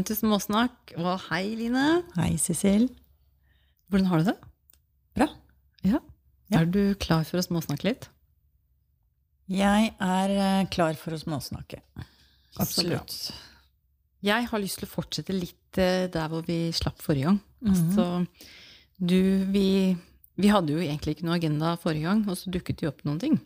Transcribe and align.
Velkommen 0.00 0.16
til 0.16 0.16
Småsnakk. 0.16 0.92
Og 0.96 1.16
hei, 1.26 1.50
Line. 1.58 1.80
Hei, 2.14 2.38
Cecil. 2.40 2.86
Hvordan 3.92 4.06
har 4.08 4.22
du 4.22 4.30
det? 4.30 4.34
Bra. 5.18 5.26
Ja. 5.84 5.98
Ja. 6.48 6.62
Er 6.62 6.70
du 6.72 6.94
klar 6.96 7.26
for 7.28 7.36
å 7.36 7.44
småsnakke 7.44 7.84
litt? 7.84 8.06
Jeg 9.52 9.90
er 9.92 10.32
eh, 10.32 10.62
klar 10.72 10.96
for 10.96 11.12
å 11.12 11.20
småsnakke. 11.20 11.82
Absolutt. 12.56 13.28
Jeg 14.24 14.48
har 14.48 14.64
lyst 14.64 14.80
til 14.80 14.88
å 14.88 14.92
fortsette 14.94 15.36
litt 15.36 15.76
eh, 15.76 16.08
der 16.08 16.32
hvor 16.32 16.48
vi 16.48 16.72
slapp 16.72 16.96
forrige 17.04 17.28
gang. 17.28 17.42
Mm 17.60 17.68
-hmm. 17.68 17.84
Altså, 17.84 18.26
du, 18.96 19.44
vi, 19.52 19.96
vi 20.36 20.48
hadde 20.48 20.72
jo 20.72 20.80
egentlig 20.80 21.18
ikke 21.18 21.28
noe 21.28 21.36
agenda 21.36 21.76
forrige 21.76 22.08
gang, 22.08 22.24
og 22.24 22.38
så 22.38 22.48
dukket 22.50 22.80
det 22.80 22.86
jo 22.86 22.94
opp 22.96 23.04
noen 23.04 23.20
ting. 23.20 23.40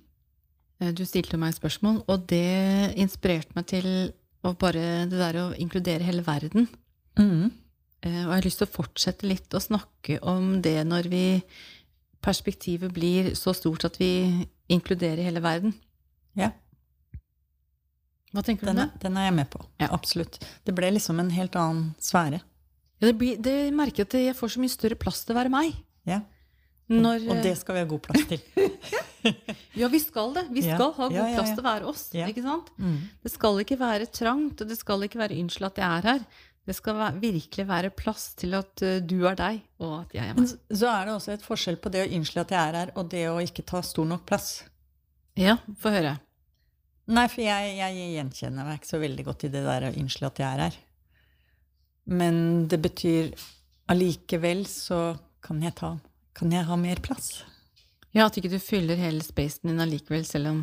Eh, 0.80 0.94
Du 0.94 1.04
stilte 1.04 1.36
meg 1.36 1.48
et 1.48 1.58
spørsmål, 1.58 2.04
og 2.06 2.28
det 2.28 2.94
inspirerte 2.94 3.50
meg 3.56 3.66
til 3.66 4.14
å 4.44 4.54
bare 4.58 5.04
det 5.10 5.18
der 5.20 5.38
å 5.40 5.44
inkludere 5.56 6.04
hele 6.06 6.22
verden. 6.26 6.68
Mhm. 7.18 7.50
Eh, 8.04 8.24
Og 8.26 8.32
jeg 8.32 8.34
har 8.34 8.42
lyst 8.44 8.58
til 8.60 8.66
å 8.68 8.74
fortsette 8.74 9.26
litt 9.26 9.54
å 9.56 9.60
snakke 9.62 10.18
om 10.22 10.60
det 10.62 10.82
når 10.86 11.08
vi 11.08 11.42
perspektivet 12.24 12.92
blir 12.92 13.32
så 13.34 13.54
stort 13.56 13.84
at 13.84 13.96
vi 14.00 14.46
inkluderer 14.68 15.22
hele 15.24 15.40
verden. 15.44 15.74
Ja, 16.36 16.50
Hva 18.34 18.42
tenker 18.42 18.66
du 18.66 18.70
om 18.72 18.76
den 18.76 18.88
det? 18.90 19.00
den 19.04 19.16
er 19.16 19.28
jeg 19.28 19.34
med 19.36 19.50
på. 19.52 19.60
Ja. 19.78 19.88
Absolutt. 19.94 20.40
Det 20.66 20.74
ble 20.74 20.88
liksom 20.90 21.20
en 21.22 21.30
helt 21.30 21.54
annen 21.54 21.94
sfære. 22.02 22.40
Ja, 23.00 23.06
det, 23.10 23.16
blir, 23.20 23.36
det 23.38 23.72
merker 23.74 24.02
jeg 24.02 24.08
at 24.08 24.16
jeg 24.18 24.36
får 24.38 24.48
så 24.56 24.60
mye 24.62 24.72
større 24.72 24.98
plass 24.98 25.20
til 25.24 25.34
å 25.36 25.38
være 25.38 25.52
meg. 25.54 25.76
Ja. 26.08 26.20
Når, 26.92 27.22
Og 27.32 27.38
det 27.42 27.54
skal 27.56 27.78
vi 27.78 27.80
ha 27.80 27.88
god 27.88 28.02
plass 28.04 28.26
til. 28.28 28.40
Ja, 29.80 29.88
vi 29.88 29.98
skal 30.02 30.34
det. 30.36 30.42
Vi 30.52 30.60
Ja. 30.66 30.74
skal 30.76 30.90
ha 30.98 31.06
god 31.08 31.14
Ja, 31.16 31.26
ja, 31.30 31.36
plass 31.38 31.54
til 31.56 31.62
å 31.62 31.64
være 31.64 31.86
oss. 31.88 32.02
Ja. 32.12 32.26
ikke 32.28 32.42
sant? 32.44 32.66
Mm. 32.76 32.98
Det 33.24 33.30
skal 33.32 33.60
ikke 33.62 33.78
være 33.80 34.06
trangt, 34.12 34.60
og 34.60 34.68
det 34.68 34.76
skal 34.76 35.06
ikke 35.06 35.18
være 35.22 35.38
unnskyld 35.40 35.66
at 35.70 35.80
jeg 35.80 35.88
er 36.02 36.08
her. 36.10 36.26
Det 36.68 36.76
skal 36.76 36.94
være, 36.98 37.20
virkelig 37.22 37.64
være 37.68 37.90
plass 37.96 38.26
til 38.40 38.54
at 38.56 38.84
uh, 38.84 38.98
du 39.00 39.24
er 39.28 39.34
deg, 39.36 39.62
og 39.80 39.94
at 40.02 40.12
jeg 40.16 40.28
er 40.28 40.36
meg. 40.36 40.52
så 40.72 40.88
er 40.92 41.08
det 41.08 41.14
også 41.16 41.32
et 41.34 41.42
forskjell 41.44 41.76
på 41.80 41.90
det 41.92 42.04
å 42.04 42.12
unnskylde 42.18 42.44
at 42.44 42.54
jeg 42.54 42.68
er 42.68 42.78
her, 42.82 42.92
og 43.00 43.08
det 43.12 43.24
å 43.32 43.40
ikke 43.44 43.64
ta 43.68 43.80
stor 43.84 44.06
nok 44.08 44.24
plass. 44.28 44.62
Ja, 45.40 45.56
få 45.80 45.92
høre. 45.92 46.14
Nei, 47.08 47.26
for 47.28 47.40
jeg, 47.44 47.74
jeg 47.80 48.08
gjenkjenner 48.14 48.64
meg 48.68 48.78
ikke 48.80 48.92
så 48.92 49.00
veldig 49.02 49.24
godt 49.26 49.44
i 49.44 49.52
det 49.52 49.64
der 49.66 49.88
å 49.88 49.92
unnskylde 49.92 50.30
at 50.30 50.40
jeg 50.44 50.48
er 50.52 50.62
her. 50.68 50.78
Men 52.12 52.38
det 52.68 52.80
betyr 52.84 53.32
allikevel 53.92 54.64
så 54.68 55.02
kan 55.44 55.60
jeg 55.64 55.74
ta 55.80 55.94
Kan 56.34 56.52
jeg 56.54 56.66
ha 56.66 56.76
mer 56.80 57.00
plass? 57.04 57.42
Ja, 58.14 58.26
at 58.28 58.36
ikke 58.38 58.50
du 58.52 58.58
fyller 58.62 58.98
hele 58.98 59.22
spacen 59.26 59.70
din 59.70 59.80
allikevel, 59.82 60.24
selv 60.26 60.50
om 60.52 60.62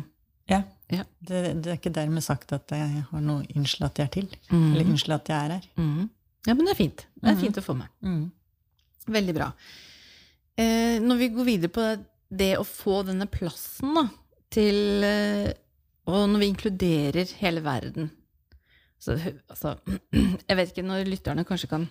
Ja. 0.50 0.62
Ja. 0.92 1.04
Det, 1.24 1.62
det 1.62 1.70
er 1.70 1.78
ikke 1.78 1.92
dermed 1.94 2.22
sagt 2.24 2.52
at 2.52 2.68
jeg 2.74 3.04
har 3.10 3.20
noe 3.24 3.46
unnskyld 3.56 3.86
at 3.86 3.98
jeg 4.00 4.06
er 4.08 4.12
til. 4.12 4.26
Mm. 4.50 4.72
Eller 4.74 4.84
unnskyld 4.90 5.14
at 5.14 5.28
jeg 5.32 5.38
er 5.46 5.54
her. 5.54 5.68
Mm. 5.78 6.08
Ja, 6.46 6.54
men 6.58 6.66
det 6.66 6.72
er 6.74 6.80
fint. 6.80 7.04
Det 7.16 7.28
er 7.30 7.34
Mhm. 7.36 7.40
fint 7.44 7.56
å 7.60 7.62
få 7.64 7.76
med. 7.78 7.88
Mm. 8.02 8.24
Veldig 9.08 9.34
bra. 9.36 9.52
Eh, 10.58 10.98
når 11.00 11.16
vi 11.18 11.28
går 11.32 11.44
videre 11.48 11.70
på 11.72 11.84
det, 12.36 12.50
å 12.58 12.64
få 12.66 13.02
denne 13.06 13.26
plassen 13.30 13.94
da, 13.94 14.08
til 14.50 15.04
eh, 15.04 15.52
Og 16.06 16.28
når 16.28 16.38
vi 16.42 16.46
inkluderer 16.50 17.32
hele 17.38 17.60
verden 17.62 18.10
så, 18.98 19.14
altså, 19.48 19.76
Jeg 20.48 20.56
vet 20.58 20.72
ikke 20.72 20.84
når 20.84 21.06
lytterne 21.08 21.44
kanskje 21.46 21.68
kan, 21.70 21.88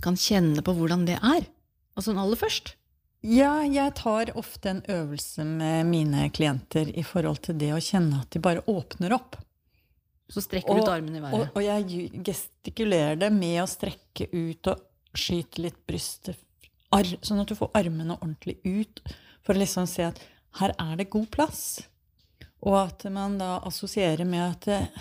kan 0.00 0.14
kjenne 0.16 0.62
på 0.62 0.72
hvordan 0.74 1.04
det 1.06 1.18
er. 1.18 1.44
Altså 1.96 2.14
aller 2.16 2.36
først. 2.38 2.74
Ja, 3.24 3.62
jeg 3.64 3.94
tar 3.96 4.34
ofte 4.36 4.68
en 4.68 4.82
øvelse 4.92 5.46
med 5.48 5.86
mine 5.88 6.26
klienter 6.34 6.90
i 6.92 7.02
forhold 7.06 7.40
til 7.46 7.56
det 7.56 7.70
å 7.72 7.80
kjenne 7.80 8.20
at 8.20 8.34
de 8.34 8.42
bare 8.44 8.60
åpner 8.68 9.14
opp. 9.16 9.38
Så 10.28 10.42
strekker 10.44 10.76
du 10.76 10.82
ut 10.84 10.90
armene 10.92 11.16
i 11.16 11.22
og, 11.22 11.30
været. 11.30 11.54
og 11.56 11.64
jeg 11.64 12.22
gestikulerer 12.26 13.16
det 13.20 13.30
med 13.32 13.62
å 13.62 13.68
strekke 13.68 14.28
ut 14.28 14.68
og 14.72 15.16
skyte 15.16 15.64
litt 15.64 15.80
brystet, 15.88 16.36
sånn 16.92 17.40
at 17.40 17.48
du 17.48 17.56
får 17.56 17.72
armene 17.80 18.16
ordentlig 18.18 18.58
ut, 18.64 19.00
for 19.44 19.56
å 19.56 19.62
liksom 19.62 19.88
se 19.88 20.04
at 20.10 20.20
her 20.60 20.74
er 20.76 20.96
det 21.00 21.10
god 21.12 21.28
plass. 21.32 21.64
Og 22.64 22.76
at 22.82 23.06
man 23.12 23.38
da 23.40 23.56
assosierer 23.64 24.28
med 24.28 24.44
at 24.44 25.00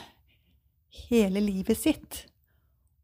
hele 1.09 1.43
livet 1.43 1.79
sitt 1.79 2.23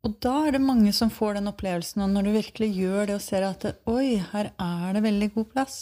Og 0.08 0.16
da 0.24 0.36
er 0.48 0.56
det 0.56 0.62
mange 0.64 0.94
som 0.96 1.12
får 1.12 1.36
den 1.36 1.50
opplevelsen, 1.52 2.04
og 2.06 2.14
når 2.14 2.28
du 2.28 2.36
virkelig 2.38 2.70
gjør 2.78 3.10
det 3.10 3.16
og 3.18 3.24
ser 3.24 3.46
at 3.48 3.66
det, 3.66 3.74
oi, 3.90 4.22
her 4.32 4.52
er 4.56 4.94
det 4.96 5.04
veldig 5.04 5.32
god 5.34 5.50
plass, 5.56 5.80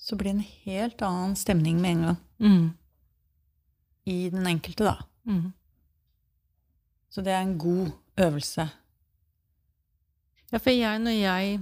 så 0.00 0.16
blir 0.16 0.32
det 0.32 0.36
en 0.36 0.58
helt 0.66 1.02
annen 1.04 1.36
stemning 1.36 1.80
med 1.80 1.90
en 1.90 2.04
gang. 2.08 2.18
Mm. 2.40 2.66
I 4.10 4.18
den 4.32 4.50
enkelte, 4.52 4.84
da. 4.84 4.96
Mm. 5.28 5.48
Så 7.10 7.24
det 7.24 7.32
er 7.32 7.40
en 7.44 7.58
god 7.60 7.90
øvelse. 8.20 8.68
Ja, 10.50 10.58
for 10.58 10.72
jeg, 10.74 11.00
når 11.00 11.16
jeg 11.16 11.60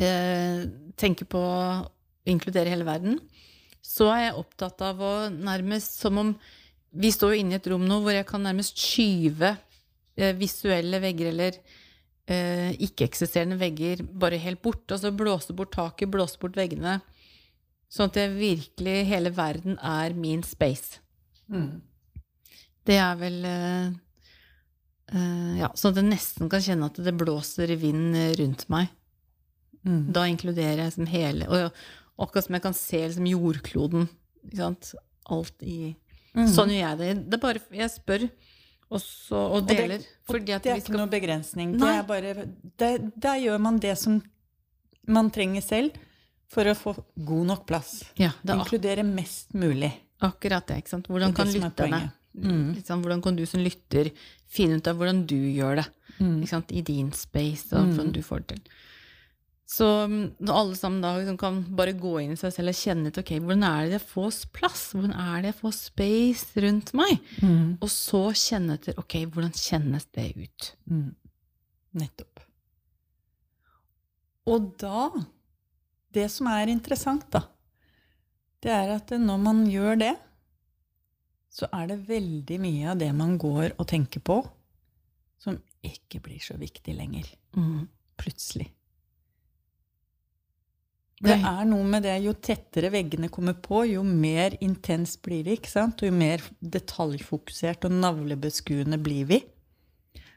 eh, 0.00 0.66
tenker 0.96 1.28
på 1.28 1.40
å 1.40 1.84
inkludere 2.28 2.72
hele 2.72 2.86
verden, 2.86 3.20
så 3.84 4.08
er 4.14 4.28
jeg 4.28 4.40
opptatt 4.40 4.82
av 4.82 5.02
å 5.02 5.14
nærmest 5.30 6.00
som 6.00 6.22
om 6.22 6.38
Vi 6.96 7.10
står 7.12 7.34
jo 7.34 7.40
inne 7.42 7.52
i 7.52 7.56
et 7.58 7.66
rom 7.68 7.82
nå 7.84 7.98
hvor 8.00 8.14
jeg 8.14 8.24
kan 8.24 8.40
nærmest 8.40 8.78
skyve 8.80 9.50
visuelle 10.38 11.00
vegger 11.02 11.30
eller 11.32 11.58
eh, 12.26 12.72
ikke-eksisterende 12.86 13.58
vegger 13.60 14.02
bare 14.06 14.40
helt 14.40 14.62
bort. 14.64 14.84
Altså 14.90 15.12
blåse 15.14 15.54
bort 15.56 15.74
taket, 15.76 16.10
blåse 16.12 16.40
bort 16.40 16.56
veggene. 16.58 16.98
Sånn 17.92 18.10
at 18.10 18.16
det 18.18 18.30
virkelig 18.34 18.96
hele 19.06 19.30
verden 19.36 19.78
er 19.78 20.16
min 20.18 20.42
space. 20.42 20.98
Det 22.86 22.96
er 22.98 23.18
vel 23.20 23.44
eh, 23.46 23.92
eh, 25.14 25.52
Ja, 25.60 25.68
sånn 25.78 25.92
at 25.94 26.00
jeg 26.00 26.08
nesten 26.08 26.50
kan 26.50 26.64
kjenne 26.64 26.88
at 26.90 26.98
det 26.98 27.14
blåser 27.14 27.70
vind 27.78 28.16
rundt 28.40 28.66
meg. 28.72 28.90
Mm. 29.86 30.08
Da 30.10 30.24
inkluderer 30.26 30.80
jeg 30.80 30.88
liksom 30.88 31.06
hele 31.06 31.46
Og 31.46 31.76
akkurat 32.18 32.48
som 32.48 32.56
jeg 32.56 32.62
kan 32.64 32.74
se 32.74 33.04
liksom 33.04 33.28
jordkloden. 33.30 34.08
Ikke 34.48 34.58
sant? 34.64 34.90
Alt 35.30 35.62
i 35.62 35.94
Mm. 36.36 36.50
Sånn 36.52 36.68
gjør 36.68 36.82
jeg 36.82 36.98
det. 37.00 37.10
Det 37.30 37.38
er 37.38 37.40
bare 37.40 37.60
Jeg 37.72 37.92
spør, 37.94 38.26
og, 38.90 39.00
så, 39.00 39.36
og 39.36 39.66
det- 39.66 39.80
Og 39.80 39.88
det, 39.88 40.00
og 40.28 40.46
det 40.62 40.70
er 40.70 40.76
ikke 40.76 40.84
skal 40.86 40.96
noe 40.98 41.10
begrensning. 41.10 41.72
Det 41.78 42.06
bare, 42.06 42.34
det, 42.78 42.90
der 43.20 43.38
gjør 43.42 43.58
man 43.60 43.78
det 43.78 43.96
som 43.98 44.22
man 45.06 45.30
trenger 45.30 45.62
selv 45.62 45.90
for 46.48 46.64
å 46.64 46.74
få 46.74 46.94
god 47.26 47.46
nok 47.46 47.66
plass. 47.66 48.04
Ja, 48.18 48.30
er 48.54 48.58
Inkludere 48.62 49.02
mest 49.04 49.52
mulig. 49.54 49.92
akkurat 50.22 50.66
det. 50.66 50.76
ikke 50.84 50.88
sant? 50.88 51.06
Hvordan 51.08 51.34
kan 51.34 51.46
er 51.48 51.60
lytterne. 51.60 52.12
Mm. 52.36 52.74
liksom, 52.76 53.02
Hvordan 53.02 53.22
kan 53.22 53.36
du 53.36 53.46
som 53.46 53.60
lytter 53.60 54.10
finne 54.46 54.76
ut 54.76 54.86
av 54.86 54.96
hvordan 54.96 55.26
du 55.26 55.36
gjør 55.36 55.76
det 55.76 55.86
Mm. 56.20 56.40
ikke 56.42 56.48
sant? 56.48 56.70
i 56.72 56.80
din 56.82 57.10
space, 57.12 57.72
og 57.72 57.88
hvordan 57.92 58.12
du 58.12 58.22
får 58.22 58.46
det 58.46 58.48
til? 58.48 58.62
Så 59.66 59.86
mm, 60.06 60.36
alle 60.46 60.76
sammen 60.78 61.02
da 61.02 61.16
liksom 61.16 61.36
kan 61.40 61.58
bare 61.76 61.96
gå 61.98 62.12
inn 62.22 62.36
i 62.36 62.38
seg 62.38 62.52
selv 62.54 62.70
og 62.70 62.78
kjenne 62.78 63.10
ut 63.10 63.18
ok, 63.18 63.32
hvordan 63.42 63.64
er 63.66 63.86
det 63.88 63.96
jeg 63.96 64.04
får 64.12 64.36
plass? 64.54 64.82
Hvordan 64.94 65.14
er 65.18 65.40
det 65.42 65.50
jeg 65.50 65.58
får 65.58 65.72
space 65.80 66.62
rundt 66.62 66.92
meg? 66.94 67.16
Mm. 67.42 67.72
Og 67.82 67.90
så 67.90 68.22
kjenne 68.30 68.76
etter 68.78 69.00
ok, 69.02 69.16
hvordan 69.34 69.56
kjennes 69.58 70.06
det 70.14 70.28
ut? 70.38 70.68
Mm. 70.86 71.08
Nettopp. 71.98 72.44
Og 74.46 74.70
da 74.78 75.08
Det 76.16 76.30
som 76.32 76.46
er 76.48 76.70
interessant, 76.72 77.26
da, 77.28 77.42
det 78.64 78.70
er 78.72 78.94
at 78.94 79.10
når 79.20 79.40
man 79.42 79.58
gjør 79.68 79.98
det, 80.00 80.14
så 81.52 81.66
er 81.76 81.90
det 81.90 82.06
veldig 82.08 82.56
mye 82.62 82.86
av 82.94 83.02
det 83.02 83.10
man 83.12 83.34
går 83.36 83.74
og 83.74 83.84
tenker 83.90 84.22
på, 84.24 84.38
som 85.42 85.58
ikke 85.84 86.22
blir 86.24 86.40
så 86.40 86.56
viktig 86.56 86.94
lenger. 86.96 87.28
Mm. 87.58 87.84
Plutselig. 88.16 88.70
Det 91.16 91.32
er 91.32 91.62
noe 91.64 91.84
med 91.88 92.04
det, 92.04 92.18
jo 92.26 92.34
tettere 92.44 92.90
veggene 92.92 93.30
kommer 93.32 93.54
på, 93.56 93.86
jo 93.88 94.02
mer 94.04 94.52
intens 94.60 95.14
blir 95.16 95.46
det, 95.46 95.54
ikke 95.56 95.72
sant? 95.72 96.02
Og 96.02 96.10
jo 96.10 96.16
mer 96.16 96.44
detaljfokusert 96.60 97.86
og 97.88 97.94
navlebeskuende 98.02 98.98
blir 99.00 99.30
vi. 99.30 99.38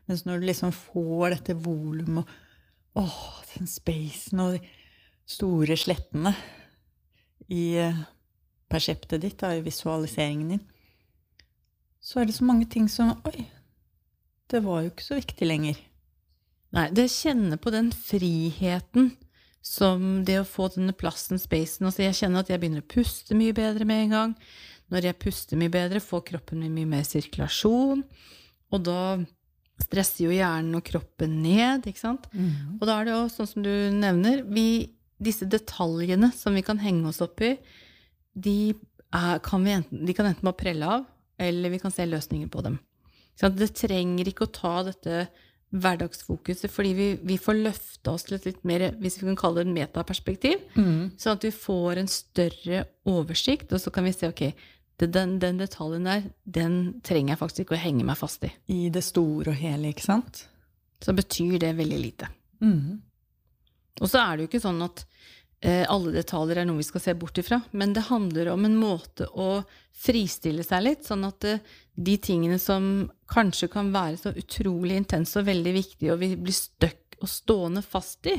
Mens 0.07 0.23
når 0.25 0.39
du 0.39 0.47
liksom 0.47 0.71
får 0.73 1.35
dette 1.35 1.57
volumet 1.59 2.31
og 2.95 3.03
åh, 3.03 3.43
den 3.51 3.67
spacen 3.69 4.39
og 4.41 4.55
de 4.55 4.61
store 5.29 5.75
slettene 5.77 6.31
i 7.51 7.75
eh, 7.83 7.99
perseptet 8.71 9.21
ditt, 9.21 9.37
da, 9.41 9.51
i 9.53 9.65
visualiseringen 9.65 10.55
din, 10.55 10.65
så 11.99 12.21
er 12.21 12.29
det 12.29 12.37
så 12.39 12.47
mange 12.47 12.69
ting 12.71 12.87
som 12.89 13.17
Oi, 13.27 13.45
det 14.49 14.63
var 14.65 14.85
jo 14.85 14.93
ikke 14.93 15.05
så 15.05 15.19
viktig 15.19 15.47
lenger. 15.47 15.79
Nei, 16.73 16.87
det 16.95 17.09
kjenner 17.11 17.59
på 17.61 17.73
den 17.73 17.91
friheten 17.93 19.11
som 19.65 20.23
det 20.25 20.39
å 20.39 20.47
få 20.47 20.69
denne 20.73 20.95
plassen, 20.95 21.39
spacen 21.41 21.87
Altså, 21.87 22.05
jeg 22.05 22.17
kjenner 22.21 22.43
at 22.43 22.51
jeg 22.51 22.61
begynner 22.61 22.83
å 22.83 22.91
puste 22.93 23.35
mye 23.37 23.55
bedre 23.55 23.87
med 23.87 24.05
en 24.05 24.13
gang. 24.15 24.35
Når 24.89 25.09
jeg 25.09 25.19
puster 25.21 25.59
mye 25.59 25.73
bedre, 25.73 26.01
får 26.01 26.23
kroppen 26.31 26.63
min 26.63 26.73
mye 26.73 26.89
mer 26.89 27.03
sirkulasjon. 27.05 28.01
Og 28.73 28.85
da 28.85 29.01
stresser 29.79 30.25
jo 30.25 30.33
hjernen 30.35 30.77
og 30.79 30.85
kroppen 30.87 31.37
ned, 31.43 31.87
ikke 31.87 32.01
sant? 32.01 32.27
Og 32.79 32.87
da 32.87 32.97
er 32.99 33.07
det 33.07 33.13
jo 33.13 33.27
sånn 33.31 33.51
som 33.53 33.63
du 33.65 33.71
nevner, 33.95 34.43
vi, 34.47 34.95
disse 35.19 35.47
detaljene 35.47 36.31
som 36.35 36.55
vi 36.57 36.63
kan 36.65 36.81
henge 36.81 37.07
oss 37.11 37.21
opp 37.23 37.41
i, 37.45 37.53
de, 38.33 38.73
er, 39.15 39.39
kan 39.45 39.63
vi 39.63 39.75
enten, 39.75 40.05
de 40.05 40.15
kan 40.15 40.27
enten 40.29 40.45
bare 40.45 40.59
prelle 40.59 40.91
av, 40.97 41.07
eller 41.39 41.71
vi 41.71 41.79
kan 41.79 41.91
se 41.91 42.07
løsninger 42.07 42.51
på 42.51 42.63
dem. 42.65 42.79
Så 43.39 43.47
det 43.55 43.71
trenger 43.79 44.27
ikke 44.27 44.49
å 44.49 44.51
ta 44.51 44.73
dette 44.83 45.27
hverdagsfokuset, 45.69 46.71
fordi 46.73 46.91
vi, 46.97 47.07
vi 47.29 47.37
får 47.37 47.59
løfta 47.59 48.15
oss 48.15 48.25
til 48.25 48.39
et 48.39 48.47
litt 48.47 48.63
mer, 48.65 48.87
hvis 49.01 49.19
vi 49.19 49.27
kan 49.27 49.37
kalle 49.37 49.61
det 49.61 49.67
en 49.67 49.75
metaperspektiv, 49.75 50.63
sånn 51.21 51.37
at 51.37 51.45
vi 51.45 51.51
får 51.53 52.01
en 52.01 52.09
større 52.09 52.83
oversikt, 53.09 53.73
og 53.73 53.83
så 53.83 53.93
kan 53.93 54.07
vi 54.07 54.15
se 54.15 54.31
ok, 54.31 54.47
den, 55.05 55.37
den 55.39 55.59
detaljen 55.61 56.07
der, 56.09 56.25
den 56.43 56.79
trenger 57.05 57.35
jeg 57.35 57.41
faktisk 57.43 57.65
ikke 57.65 57.77
å 57.77 57.83
henge 57.83 58.07
meg 58.07 58.17
fast 58.19 58.43
i. 58.43 58.49
I 58.73 58.89
det 58.93 59.05
store 59.05 59.53
og 59.53 59.61
hele, 59.61 59.93
ikke 59.93 60.07
sant? 60.09 60.43
Så 60.99 61.15
betyr 61.15 61.59
det 61.61 61.75
veldig 61.77 61.99
lite. 62.01 62.27
Mm. 62.59 62.97
Og 64.01 64.09
så 64.09 64.19
er 64.23 64.35
det 64.35 64.43
jo 64.43 64.49
ikke 64.49 64.63
sånn 64.63 64.81
at 64.83 65.05
alle 65.91 66.13
detaljer 66.15 66.61
er 66.61 66.67
noe 66.69 66.79
vi 66.79 66.87
skal 66.87 67.01
se 67.03 67.13
bort 67.19 67.37
ifra, 67.41 67.57
men 67.75 67.91
det 67.91 68.07
handler 68.07 68.53
om 68.53 68.63
en 68.63 68.77
måte 68.79 69.25
å 69.35 69.59
fristille 69.99 70.63
seg 70.63 70.85
litt, 70.85 71.05
sånn 71.07 71.25
at 71.27 71.47
eh, 71.47 71.63
de 71.99 72.15
tingene 72.23 72.59
som 72.61 73.09
kanskje 73.31 73.67
kan 73.71 73.91
være 73.91 74.19
så 74.21 74.33
utrolig 74.39 74.95
intense 75.01 75.35
og 75.39 75.49
veldig 75.49 75.73
viktige, 75.75 76.13
og 76.13 76.21
vi 76.23 76.31
blir 76.39 76.55
støkk 76.55 77.19
og 77.19 77.31
stående 77.31 77.83
fast 77.83 78.29
i. 78.31 78.37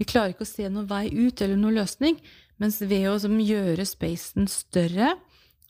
Vi 0.00 0.08
klarer 0.08 0.32
ikke 0.32 0.46
å 0.46 0.54
se 0.54 0.66
noen 0.70 0.88
vei 0.88 1.06
ut 1.12 1.42
eller 1.44 1.60
noen 1.60 1.76
løsning, 1.82 2.16
mens 2.62 2.80
ved 2.80 3.10
å 3.10 3.18
gjøre 3.20 3.84
spacen 3.86 4.48
større 4.48 5.14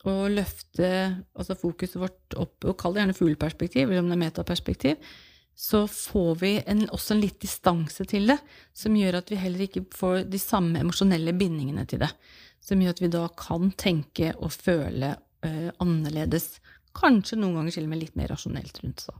og 0.05 0.35
løfte 0.37 0.87
altså 1.33 1.57
fokuset 1.57 1.97
vårt 1.99 2.35
opp, 2.37 2.59
og 2.63 2.75
kall 2.79 2.93
det 2.95 3.01
gjerne 3.01 3.17
fugleperspektiv, 3.17 3.89
eller 3.89 4.03
om 4.03 4.11
det 4.11 4.15
er 4.15 4.21
metaperspektiv, 4.21 5.15
så 5.55 5.87
får 5.87 6.35
vi 6.35 6.63
en, 6.65 6.83
også 6.89 7.13
en 7.15 7.21
litt 7.23 7.39
distanse 7.39 8.05
til 8.05 8.27
det, 8.27 8.37
som 8.75 8.95
gjør 8.95 9.21
at 9.21 9.29
vi 9.31 9.39
heller 9.39 9.63
ikke 9.65 9.85
får 9.95 10.25
de 10.27 10.39
samme 10.41 10.81
emosjonelle 10.83 11.31
bindingene 11.37 11.85
til 11.87 12.01
det. 12.03 12.11
Som 12.59 12.81
gjør 12.83 12.95
at 12.95 13.03
vi 13.03 13.11
da 13.13 13.21
kan 13.39 13.69
tenke 13.79 14.33
og 14.35 14.51
føle 14.51 15.13
eh, 15.45 15.69
annerledes. 15.79 16.57
Kanskje 16.95 17.39
noen 17.39 17.55
ganger 17.59 17.77
til 17.77 17.87
og 17.87 17.93
med 17.93 18.01
litt 18.03 18.17
mer 18.19 18.33
rasjonelt 18.33 18.81
rundt 18.83 19.05
det. 19.07 19.15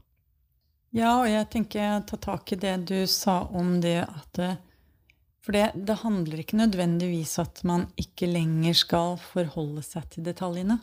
Ja, 0.96 1.12
og 1.22 1.28
jeg 1.28 1.48
tenker 1.52 1.80
jeg 1.80 2.04
tar 2.10 2.20
tak 2.24 2.52
i 2.52 2.58
det 2.60 2.74
du 2.88 2.98
sa 3.10 3.42
om 3.56 3.78
det 3.84 3.98
at 4.04 4.28
det, 4.38 4.52
For 5.44 5.54
det, 5.54 5.70
det 5.88 6.00
handler 6.02 6.40
ikke 6.42 6.58
nødvendigvis 6.58 7.38
at 7.38 7.62
man 7.64 7.86
ikke 7.96 8.28
lenger 8.28 8.74
skal 8.74 9.16
forholde 9.22 9.84
seg 9.86 10.08
til 10.10 10.26
detaljene. 10.26 10.80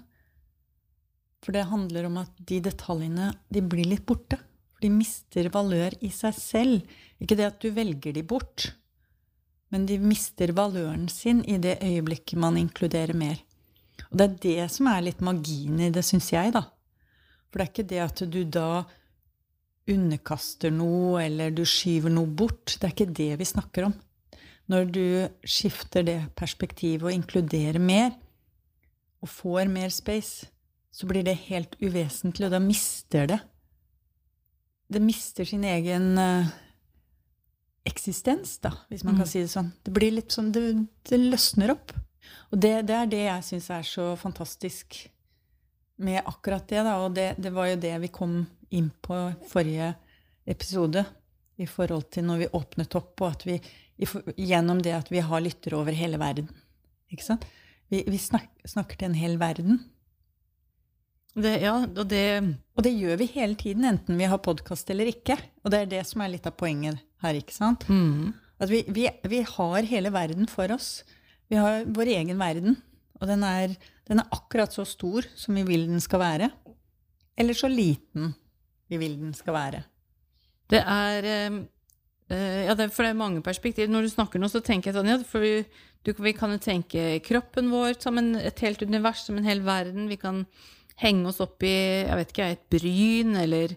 For 1.43 1.51
det 1.51 1.65
handler 1.67 2.07
om 2.07 2.21
at 2.21 2.31
de 2.39 2.61
detaljene 2.63 3.33
de 3.51 3.61
blir 3.61 3.89
litt 3.91 4.05
borte. 4.07 4.39
De 4.83 4.89
mister 4.91 5.47
valør 5.53 5.95
i 6.03 6.11
seg 6.11 6.35
selv. 6.35 6.95
Ikke 7.23 7.37
det 7.39 7.47
at 7.47 7.59
du 7.63 7.69
velger 7.71 8.15
de 8.15 8.23
bort, 8.27 8.73
men 9.71 9.87
de 9.87 9.95
mister 10.01 10.51
valøren 10.53 11.07
sin 11.09 11.39
i 11.49 11.55
det 11.61 11.79
øyeblikket 11.81 12.37
man 12.37 12.59
inkluderer 12.59 13.15
mer. 13.17 13.39
Og 14.11 14.19
det 14.19 14.25
er 14.25 14.35
det 14.43 14.65
som 14.73 14.89
er 14.91 15.05
litt 15.07 15.23
magien 15.23 15.79
i 15.81 15.89
det, 15.93 16.03
syns 16.05 16.27
jeg, 16.33 16.51
da. 16.53 16.65
For 17.49 17.61
det 17.61 17.63
er 17.63 17.71
ikke 17.71 17.89
det 17.93 18.01
at 18.03 18.23
du 18.33 18.41
da 18.43 18.83
underkaster 19.89 20.71
noe, 20.73 21.23
eller 21.23 21.53
du 21.55 21.63
skyver 21.67 22.11
noe 22.13 22.27
bort. 22.27 22.75
Det 22.75 22.87
er 22.87 22.93
ikke 22.93 23.15
det 23.21 23.31
vi 23.39 23.47
snakker 23.47 23.87
om. 23.87 23.95
Når 24.71 24.91
du 24.95 25.05
skifter 25.47 26.05
det 26.07 26.19
perspektivet 26.39 27.07
og 27.09 27.15
inkluderer 27.15 27.81
mer, 27.81 28.13
og 29.23 29.31
får 29.31 29.71
mer 29.71 29.91
space, 29.95 30.49
så 30.93 31.07
blir 31.09 31.23
det 31.25 31.39
helt 31.47 31.75
uvesentlig, 31.81 32.47
og 32.47 32.53
da 32.53 32.61
mister 32.61 33.27
det 33.31 33.39
Det 34.93 35.01
mister 35.01 35.47
sin 35.47 35.63
egen 35.65 36.11
uh, 36.19 36.47
eksistens, 37.87 38.57
da, 38.63 38.71
hvis 38.89 39.03
man 39.03 39.15
kan 39.17 39.25
Mm. 39.25 39.31
si 39.31 39.41
det 39.41 39.51
sånn. 39.51 39.71
Det 39.83 39.93
blir 39.93 40.11
litt 40.13 40.31
sånn 40.31 40.51
Det, 40.53 40.65
det 41.09 41.19
løsner 41.19 41.73
opp. 41.73 41.93
Og 42.53 42.59
det, 42.61 42.85
det 42.87 42.95
er 42.95 43.09
det 43.11 43.23
jeg 43.25 43.43
syns 43.49 43.69
er 43.73 43.83
så 43.87 44.05
fantastisk 44.19 45.09
med 45.97 46.21
akkurat 46.25 46.67
det, 46.69 46.83
da. 46.85 46.97
Og 47.03 47.13
det, 47.17 47.35
det 47.41 47.51
var 47.53 47.67
jo 47.71 47.79
det 47.81 47.95
vi 48.05 48.07
kom 48.13 48.37
inn 48.73 48.91
på 49.01 49.17
forrige 49.49 49.93
episode, 50.47 51.05
i 51.61 51.65
forhold 51.69 52.07
til 52.11 52.25
når 52.25 52.37
vi 52.43 52.47
åpnet 52.57 52.95
opp, 52.97 53.21
og 53.21 53.27
at 53.35 53.43
vi 53.45 53.59
gjennom 54.37 54.81
det 54.81 54.93
at 54.97 55.11
vi 55.13 55.21
har 55.21 55.41
lyttere 55.43 55.77
over 55.77 55.93
hele 55.93 56.17
verden. 56.17 56.47
Ikke 57.13 57.23
sant? 57.27 57.45
Vi, 57.93 58.03
vi 58.07 58.17
snak, 58.17 58.47
snakker 58.65 58.97
til 58.97 59.11
en 59.11 59.19
hel 59.19 59.37
verden. 59.37 59.83
Det, 61.33 61.53
ja, 61.63 61.73
og 61.87 62.05
det 62.11 62.23
Og 62.77 62.83
det 62.85 62.91
gjør 62.93 63.17
vi 63.17 63.25
hele 63.33 63.55
tiden, 63.57 63.85
enten 63.89 64.17
vi 64.19 64.27
har 64.29 64.37
podkast 64.41 64.89
eller 64.93 65.09
ikke. 65.09 65.37
Og 65.63 65.71
det 65.73 65.79
er 65.83 65.89
det 65.91 66.03
som 66.09 66.21
er 66.21 66.29
litt 66.33 66.45
av 66.49 66.55
poenget 66.57 66.99
her, 67.23 67.33
ikke 67.39 67.53
sant? 67.55 67.85
mm. 67.89 68.31
At 68.63 68.69
vi, 68.69 68.83
vi, 68.95 69.07
vi 69.27 69.41
har 69.43 69.83
hele 69.89 70.11
verden 70.13 70.47
for 70.47 70.71
oss. 70.71 71.03
Vi 71.51 71.57
har 71.59 71.83
vår 71.85 72.11
egen 72.15 72.37
verden. 72.39 72.77
Og 73.19 73.27
den 73.27 73.43
er, 73.43 73.73
den 74.07 74.21
er 74.21 74.29
akkurat 74.31 74.71
så 74.73 74.85
stor 74.87 75.25
som 75.35 75.55
vi 75.57 75.63
vil 75.67 75.87
den 75.89 75.99
skal 76.03 76.21
være. 76.21 76.49
Eller 77.37 77.57
så 77.57 77.67
liten 77.71 78.33
vi 78.91 78.99
vil 79.01 79.17
den 79.19 79.33
skal 79.35 79.53
være. 79.57 79.81
Det 80.69 80.79
er 80.85 81.27
eh, 81.27 81.57
eh, 82.29 82.61
Ja, 82.69 82.73
det, 82.77 82.85
er- 82.87 82.93
for 82.93 83.03
det 83.03 83.11
er 83.13 83.19
mange 83.19 83.41
perspektiv. 83.45 83.89
Når 83.89 84.01
du 84.07 84.13
snakker 84.13 84.39
nå, 84.39 84.47
så 84.53 84.61
tenker 84.63 84.91
jeg 84.91 84.97
sånn 84.99 85.09
ja, 85.11 85.17
for 85.27 85.43
vi, 85.43 85.65
du, 86.05 86.13
vi 86.23 86.33
kan 86.37 86.53
jo 86.53 86.61
tenke 86.61 87.19
kroppen 87.25 87.69
vår 87.73 87.97
som 88.01 88.17
en, 88.21 88.35
et 88.39 88.59
helt 88.65 88.81
univers, 88.85 89.25
som 89.27 89.37
en 89.41 89.49
hel 89.49 89.61
verden. 89.65 90.07
Vi 90.11 90.17
kan 90.21 90.45
henge 91.01 91.29
oss 91.31 91.41
opp 91.43 91.63
i 91.65 91.73
jeg 91.73 92.19
vet 92.19 92.33
ikke, 92.33 92.49
et 92.53 92.65
bryn, 92.71 93.35
eller 93.41 93.75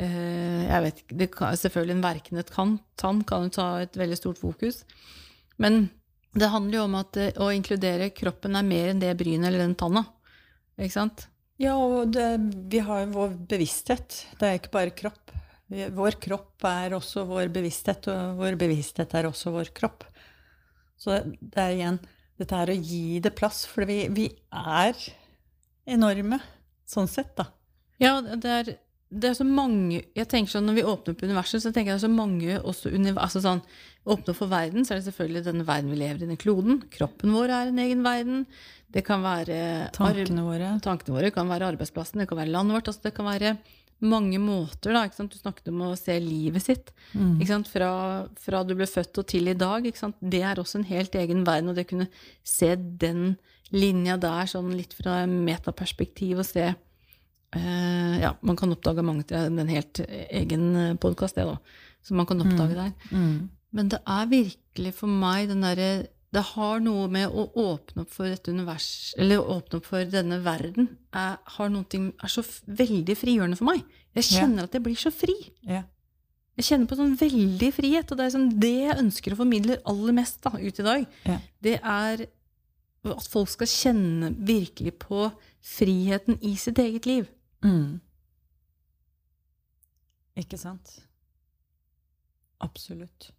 eh, 0.00 0.66
jeg 0.66 0.84
vet 0.86 1.02
ikke, 1.02 1.18
det 1.22 1.30
kan, 1.34 1.56
Selvfølgelig 1.60 1.96
en 1.96 2.04
verknet 2.04 2.52
tann 2.54 3.24
kan 3.28 3.48
jo 3.48 3.54
ta 3.56 3.70
et 3.84 3.98
veldig 4.00 4.18
stort 4.18 4.40
fokus. 4.40 4.84
Men 5.60 5.88
det 6.32 6.52
handler 6.52 6.78
jo 6.78 6.86
om 6.86 6.96
at 7.00 7.18
eh, 7.20 7.34
å 7.42 7.50
inkludere 7.54 8.12
kroppen 8.16 8.56
er 8.56 8.66
mer 8.66 8.92
enn 8.92 9.02
det 9.02 9.12
brynet 9.18 9.50
eller 9.50 9.64
den 9.64 9.76
tanna. 9.78 10.06
Ikke 10.80 10.96
sant? 10.96 11.26
Ja, 11.60 11.74
og 11.76 12.14
det, 12.14 12.28
vi 12.72 12.80
har 12.80 13.04
jo 13.04 13.16
vår 13.18 13.34
bevissthet. 13.50 14.22
Det 14.40 14.46
er 14.48 14.60
ikke 14.60 14.72
bare 14.78 14.94
kropp. 14.96 15.34
Vår 15.70 16.16
kropp 16.22 16.64
er 16.66 16.96
også 16.96 17.26
vår 17.28 17.50
bevissthet, 17.54 18.08
og 18.10 18.40
vår 18.40 18.56
bevissthet 18.58 19.12
er 19.14 19.28
også 19.28 19.52
vår 19.54 19.68
kropp. 19.76 20.06
Så 20.98 21.20
det 21.28 21.60
er 21.60 21.76
igjen 21.76 22.00
dette 22.40 22.56
er 22.56 22.72
å 22.72 22.76
gi 22.76 23.20
det 23.20 23.34
plass, 23.36 23.66
for 23.68 23.84
vi, 23.88 24.06
vi 24.16 24.30
er 24.48 24.96
enorme 25.86 26.40
sånn 26.88 27.08
sett, 27.10 27.34
da. 27.38 27.46
Ja, 28.00 28.18
det 28.20 28.50
er, 28.50 28.70
det 29.10 29.28
er 29.28 29.34
så 29.36 29.44
mange 29.44 29.98
Jeg 30.16 30.28
tenker 30.30 30.54
sånn, 30.54 30.64
Når 30.64 30.76
vi 30.78 30.84
åpner 30.88 31.12
opp 31.12 31.24
universet, 31.26 31.60
så 31.60 31.68
tenker 31.68 31.92
jeg 31.92 31.98
det 31.98 32.00
er 32.00 32.06
så 32.06 32.12
mange 32.14 32.54
også 32.56 32.92
altså 33.12 33.42
sånn, 33.44 33.60
Åpne 34.08 34.32
opp 34.32 34.38
for 34.38 34.48
verden, 34.48 34.86
så 34.86 34.94
er 34.94 35.00
det 35.00 35.10
selvfølgelig 35.10 35.42
den 35.44 35.66
verden 35.68 35.90
vi 35.92 35.98
lever 36.00 36.22
i, 36.24 36.30
den 36.30 36.40
kloden. 36.40 36.78
Kroppen 36.94 37.34
vår 37.36 37.52
er 37.52 37.68
en 37.68 37.82
egen 37.82 38.00
verden. 38.06 38.46
Det 38.88 39.02
kan 39.04 39.20
være 39.22 39.90
Tankene 39.92 40.46
våre. 40.46 40.70
tankene 40.80 41.18
våre, 41.18 41.30
kan 41.34 41.50
være 41.52 41.68
arbeidsplassen, 41.74 42.22
det 42.22 42.30
kan 42.30 42.40
være 42.40 42.54
landet 42.54 42.78
vårt. 42.78 42.88
altså 42.88 43.04
Det 43.04 43.12
kan 43.18 43.28
være 43.28 43.58
mange 44.00 44.38
måter. 44.40 44.94
da? 44.96 45.04
Du 45.06 45.36
snakket 45.36 45.68
om 45.68 45.82
å 45.84 45.96
se 45.98 46.16
livet 46.18 46.64
sitt. 46.64 46.92
Mm. 47.12 47.44
Fra, 47.68 47.92
fra 48.40 48.64
du 48.64 48.74
ble 48.74 48.88
født 48.88 49.20
og 49.20 49.28
til 49.28 49.48
i 49.52 49.54
dag. 49.54 49.84
Det 49.84 50.42
er 50.42 50.56
også 50.56 50.80
en 50.80 50.88
helt 50.88 51.14
egen 51.14 51.44
verden. 51.44 51.68
Og 51.68 51.76
det 51.76 51.86
å 51.86 51.92
kunne 51.92 52.08
se 52.42 52.74
den 52.76 53.36
linja 53.74 54.16
der 54.20 54.48
sånn 54.50 54.72
litt 54.74 54.94
fra 54.98 55.22
metaperspektiv 55.30 56.42
og 56.42 56.48
se 56.48 56.66
uh, 56.70 58.16
Ja, 58.20 58.34
man 58.46 58.58
kan 58.58 58.72
oppdage 58.74 59.04
mange 59.06 59.26
til 59.30 59.60
en 59.60 59.70
helt 59.70 60.02
egen 60.06 60.98
podkast, 61.02 61.38
det, 61.38 61.46
da. 61.48 61.58
Som 62.06 62.20
man 62.20 62.28
kan 62.28 62.40
oppdage 62.42 62.76
der. 62.78 62.94
Mm. 63.12 63.50
Men 63.76 63.90
det 63.92 64.00
er 64.08 64.30
virkelig 64.30 64.94
for 64.98 65.10
meg 65.10 65.50
den 65.50 65.62
derre 65.62 65.90
Det 66.30 66.42
har 66.52 66.82
noe 66.82 67.06
med 67.10 67.30
å 67.30 67.48
åpne 67.58 68.04
opp 68.04 68.12
for 68.14 68.30
dette 68.30 68.52
univers, 68.54 69.14
eller 69.18 69.42
åpne 69.42 69.80
opp 69.80 69.86
for 69.90 70.06
denne 70.06 70.38
verden, 70.44 70.92
er, 71.10 71.40
har 71.56 71.72
noe, 71.74 71.86
er 71.90 72.30
så 72.30 72.44
veldig 72.66 73.16
frigjørende 73.18 73.58
for 73.58 73.66
meg. 73.72 73.82
Jeg 74.14 74.28
kjenner 74.28 74.44
kjenner 74.44 74.68
at 74.68 74.76
jeg 74.76 74.84
blir 74.84 75.00
så 75.00 75.10
fri. 75.14 75.34
Yeah. 75.66 75.88
Jeg 76.60 76.68
kjenner 76.68 76.90
på 76.90 76.98
sånn 76.98 77.16
veldig 77.18 77.70
frihet, 77.74 78.12
og 78.12 78.20
det 78.20 78.28
er 78.28 78.34
sånn 78.34 78.48
det 78.62 78.72
jeg 78.76 78.98
ønsker 79.02 79.34
å 79.34 79.40
formidle 79.40 79.80
aller 79.90 80.16
mest 80.20 80.38
da, 80.44 80.52
ut 80.54 80.80
i 80.82 80.86
dag. 80.86 81.06
Yeah. 81.26 81.42
Det 81.66 81.76
er 81.80 82.24
at 83.08 83.28
folk 83.32 83.48
skal 83.48 83.70
kjenne 83.70 84.32
virkelig 84.36 84.98
på 85.00 85.30
friheten 85.64 86.38
i 86.44 86.54
sitt 86.60 86.78
eget 86.78 87.08
liv. 87.08 87.28
Mm. 87.64 88.00
Ikke 90.40 90.58
sant? 90.60 90.98
Absolutt. 92.60 93.30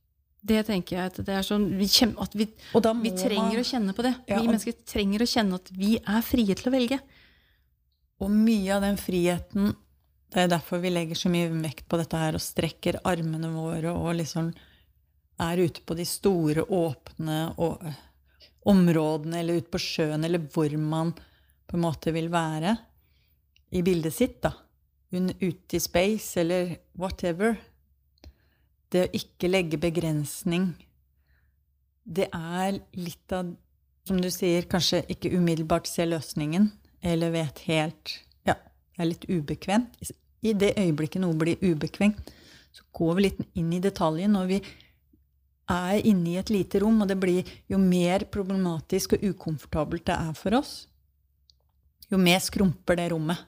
Det 0.42 0.64
tenker 0.66 0.98
jeg 0.98 1.12
at 1.12 1.20
det 1.22 1.34
er 1.38 1.46
sånn 1.46 1.68
vi 1.78 1.86
At 2.18 2.34
vi, 2.34 2.48
vi 2.50 3.12
trenger 3.14 3.52
man 3.52 3.62
å 3.62 3.68
kjenne 3.68 3.94
på 3.94 4.06
det. 4.06 4.16
Ja, 4.26 4.40
vi 4.40 4.50
mennesker 4.50 4.78
trenger 4.90 5.22
å 5.22 5.30
kjenne 5.30 5.60
at 5.62 5.70
vi 5.78 5.94
er 6.00 6.26
frie 6.26 6.56
til 6.58 6.72
å 6.72 6.74
velge. 6.74 6.98
Og 8.22 8.34
mye 8.34 8.74
av 8.76 8.84
den 8.86 8.98
friheten 9.02 9.76
Det 10.32 10.46
er 10.46 10.50
derfor 10.50 10.82
vi 10.82 10.90
legger 10.94 11.18
så 11.18 11.30
mye 11.30 11.50
vekt 11.62 11.88
på 11.92 11.98
dette 12.00 12.18
her 12.18 12.38
og 12.38 12.44
strekker 12.44 13.02
armene 13.06 13.50
våre 13.52 13.92
og 13.92 14.14
liksom 14.16 14.50
er 15.42 15.60
ute 15.60 15.82
på 15.84 15.98
de 15.98 16.06
store, 16.06 16.64
åpne 16.64 17.40
og, 17.60 17.82
områdene 18.70 19.40
eller 19.42 19.62
ute 19.62 19.72
på 19.74 19.82
sjøen 19.82 20.26
eller 20.26 20.44
hvor 20.54 20.74
man 20.78 21.14
på 21.16 21.78
en 21.78 21.86
måte 21.86 22.14
vil 22.14 22.30
være 22.32 22.76
i 23.72 23.82
bildet 23.86 24.14
sitt, 24.14 24.42
da. 24.44 24.54
Ute 25.12 25.78
i 25.78 25.82
space 25.82 26.40
eller 26.40 26.76
whatever. 27.00 27.56
Det 28.92 29.06
å 29.06 29.12
ikke 29.16 29.50
legge 29.50 29.80
begrensning, 29.80 30.74
det 32.04 32.28
er 32.36 32.80
litt 32.98 33.32
av 33.36 33.54
som 34.08 34.18
du 34.18 34.32
sier, 34.34 34.66
kanskje 34.66 35.04
ikke 35.14 35.32
umiddelbart 35.36 35.88
se 35.90 36.08
løsningen, 36.08 36.72
eller 37.06 37.34
vet 37.36 37.64
helt 37.68 38.16
Ja, 38.48 38.56
det 38.58 39.04
er 39.04 39.10
litt 39.12 39.28
ubekvemt. 39.30 39.94
i 40.42 40.54
det 40.58 40.74
øyeblikket 40.78 41.22
noe 41.22 41.38
blir 41.38 41.62
ubekvemt, 41.62 42.18
så 42.74 42.84
går 42.92 43.16
vi 43.16 43.22
litt 43.22 43.42
inn 43.54 43.74
i 43.74 43.80
detaljen 43.80 44.34
når 44.34 44.48
vi 44.50 44.62
er 45.72 46.08
inne 46.12 46.34
i 46.34 46.40
et 46.42 46.52
lite 46.54 46.82
rom, 46.84 47.02
og 47.04 47.10
det 47.10 47.18
blir 47.22 47.48
jo 47.72 47.80
mer 47.82 48.28
problematisk 48.32 49.18
og 49.18 49.26
ukomfortabelt 49.32 50.06
det 50.10 50.18
er 50.18 50.36
for 50.38 50.60
oss, 50.60 50.76
jo 52.12 52.20
mer 52.20 52.42
skrumper 52.44 53.00
det 53.00 53.12
rommet. 53.14 53.48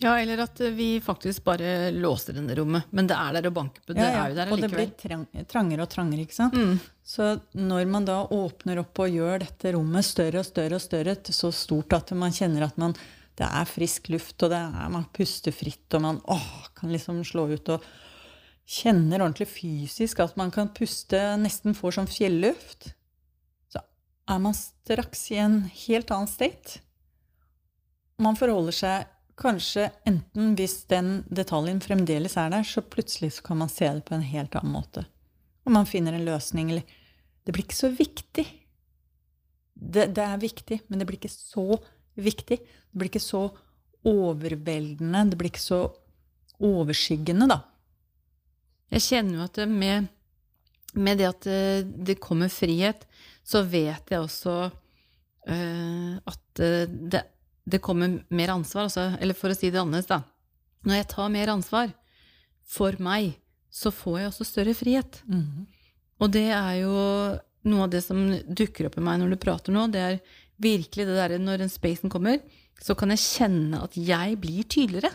Ja, 0.00 0.14
eller 0.16 0.40
at 0.46 0.60
vi 0.60 0.94
faktisk 1.04 1.44
bare 1.44 1.90
låser 1.92 2.32
denne 2.38 2.54
rommet. 2.56 2.88
Men 2.96 3.08
det 3.08 3.18
er 3.20 3.36
der 3.36 3.50
og 3.50 3.56
banker 3.58 3.82
på. 3.84 3.92
Det 3.92 4.00
Ja, 4.00 4.08
ja, 4.08 4.22
er 4.22 4.30
jo 4.30 4.38
der 4.38 4.52
og 4.52 4.62
det 4.62 4.70
blir 4.72 4.92
trang, 4.96 5.26
trangere 5.44 5.84
og 5.84 5.90
trangere, 5.92 6.24
ikke 6.24 6.38
sant? 6.38 6.56
Mm. 6.56 6.78
Så 7.04 7.26
når 7.52 7.84
man 7.86 8.06
da 8.08 8.22
åpner 8.24 8.80
opp 8.80 9.02
og 9.04 9.12
gjør 9.12 9.44
dette 9.44 9.74
rommet 9.76 10.06
større 10.08 10.40
og 10.40 10.48
større 10.48 10.78
og 10.78 10.80
større, 10.80 11.16
så 11.28 11.52
stort 11.52 11.92
at 11.92 12.14
man 12.16 12.32
kjenner 12.32 12.64
at 12.64 12.80
man, 12.80 12.96
det 13.36 13.44
er 13.44 13.68
frisk 13.68 14.08
luft, 14.08 14.38
og 14.40 14.54
det 14.54 14.62
er, 14.62 14.88
man 14.88 15.04
puster 15.12 15.52
fritt, 15.52 15.84
og 15.92 16.00
man 16.06 16.22
åh, 16.32 16.48
kan 16.80 16.96
liksom 16.96 17.20
slå 17.20 17.50
ut 17.52 17.68
og 17.76 17.84
kjenner 18.70 19.24
ordentlig 19.24 19.48
fysisk 19.50 20.20
at 20.22 20.36
man 20.38 20.52
kan 20.54 20.70
puste, 20.74 21.18
nesten 21.40 21.74
får 21.74 21.96
sånn 21.96 22.10
fjelluft, 22.10 22.92
så 23.72 23.82
er 24.30 24.42
man 24.42 24.54
straks 24.56 25.26
i 25.34 25.40
en 25.42 25.62
helt 25.86 26.12
annen 26.14 26.30
state. 26.30 26.82
Man 28.20 28.38
forholder 28.38 28.76
seg 28.76 29.08
kanskje 29.40 29.88
enten 30.06 30.52
hvis 30.58 30.82
den 30.92 31.22
detaljen 31.32 31.80
fremdeles 31.82 32.36
er 32.38 32.52
der, 32.52 32.66
så 32.66 32.84
plutselig 32.84 33.32
så 33.38 33.46
kan 33.48 33.60
man 33.62 33.72
se 33.72 33.88
det 33.88 34.04
på 34.06 34.14
en 34.14 34.26
helt 34.26 34.54
annen 34.60 34.74
måte. 34.76 35.06
Og 35.64 35.74
man 35.74 35.88
finner 35.88 36.16
en 36.16 36.26
løsning, 36.28 36.70
eller 36.70 36.98
Det 37.40 37.54
blir 37.56 37.64
ikke 37.64 37.74
så 37.74 37.88
viktig. 37.88 38.44
Det, 39.74 40.04
det 40.14 40.22
er 40.22 40.36
viktig, 40.38 40.76
men 40.88 41.00
det 41.00 41.06
blir 41.08 41.16
ikke 41.16 41.32
så 41.32 41.80
viktig. 42.14 42.58
Det 42.60 43.00
blir 43.00 43.08
ikke 43.08 43.22
så 43.24 43.40
overveldende. 44.06 45.22
Det 45.30 45.38
blir 45.40 45.48
ikke 45.48 45.62
så 45.64 45.80
overskyggende, 46.60 47.48
da. 47.48 47.62
Jeg 48.90 49.06
kjenner 49.06 49.38
jo 49.38 49.46
at 49.46 49.60
med, 49.70 50.08
med 50.98 51.20
det 51.20 51.28
at 51.28 51.46
det, 51.46 51.90
det 52.10 52.20
kommer 52.22 52.50
frihet, 52.52 53.06
så 53.46 53.62
vet 53.66 54.10
jeg 54.10 54.20
også 54.20 54.54
uh, 54.70 56.12
at 56.30 56.62
eh, 56.62 56.86
det, 56.86 57.22
det 57.70 57.80
kommer 57.82 58.20
mer 58.28 58.54
ansvar. 58.54 58.88
Altså, 58.88 59.10
eller 59.20 59.38
for 59.38 59.52
å 59.52 59.58
si 59.58 59.70
det 59.70 59.80
annerledes, 59.80 60.10
da. 60.10 60.22
Når 60.86 61.00
jeg 61.00 61.10
tar 61.12 61.32
mer 61.32 61.52
ansvar 61.52 61.94
for 62.70 62.96
meg, 63.02 63.34
så 63.70 63.92
får 63.94 64.18
jeg 64.18 64.30
også 64.30 64.48
større 64.48 64.74
frihet. 64.74 65.20
Og 66.20 66.30
det 66.34 66.48
er 66.52 66.74
jo 66.82 66.94
noe 67.70 67.86
av 67.86 67.92
det 67.92 68.02
som 68.04 68.22
dukker 68.48 68.88
opp 68.88 68.96
i 68.98 69.04
meg 69.04 69.20
når 69.20 69.34
du 69.34 69.42
prater 69.42 69.74
nå. 69.74 69.86
Det 69.92 70.00
er 70.00 70.20
virkelig 70.60 71.06
det 71.08 71.16
derre 71.16 71.40
når 71.40 71.62
den 71.64 71.72
spacen 71.72 72.12
kommer, 72.12 72.40
så 72.80 72.96
kan 72.96 73.12
jeg 73.12 73.22
kjenne 73.22 73.82
at 73.84 73.96
jeg 73.96 74.38
blir 74.40 74.64
tydeligere. 74.64 75.12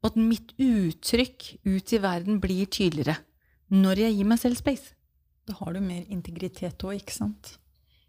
Og 0.00 0.12
at 0.12 0.18
mitt 0.20 0.54
uttrykk 0.60 1.50
ut 1.68 1.92
i 1.92 2.00
verden 2.00 2.40
blir 2.42 2.68
tydeligere 2.72 3.18
når 3.70 4.04
jeg 4.06 4.16
gir 4.16 4.26
meg 4.26 4.40
selv 4.42 4.58
space. 4.58 4.94
Da 5.46 5.54
har 5.60 5.74
du 5.74 5.80
mer 5.84 6.06
integritet 6.10 6.82
òg, 6.86 6.96
ikke 6.98 7.14
sant? 7.14 7.56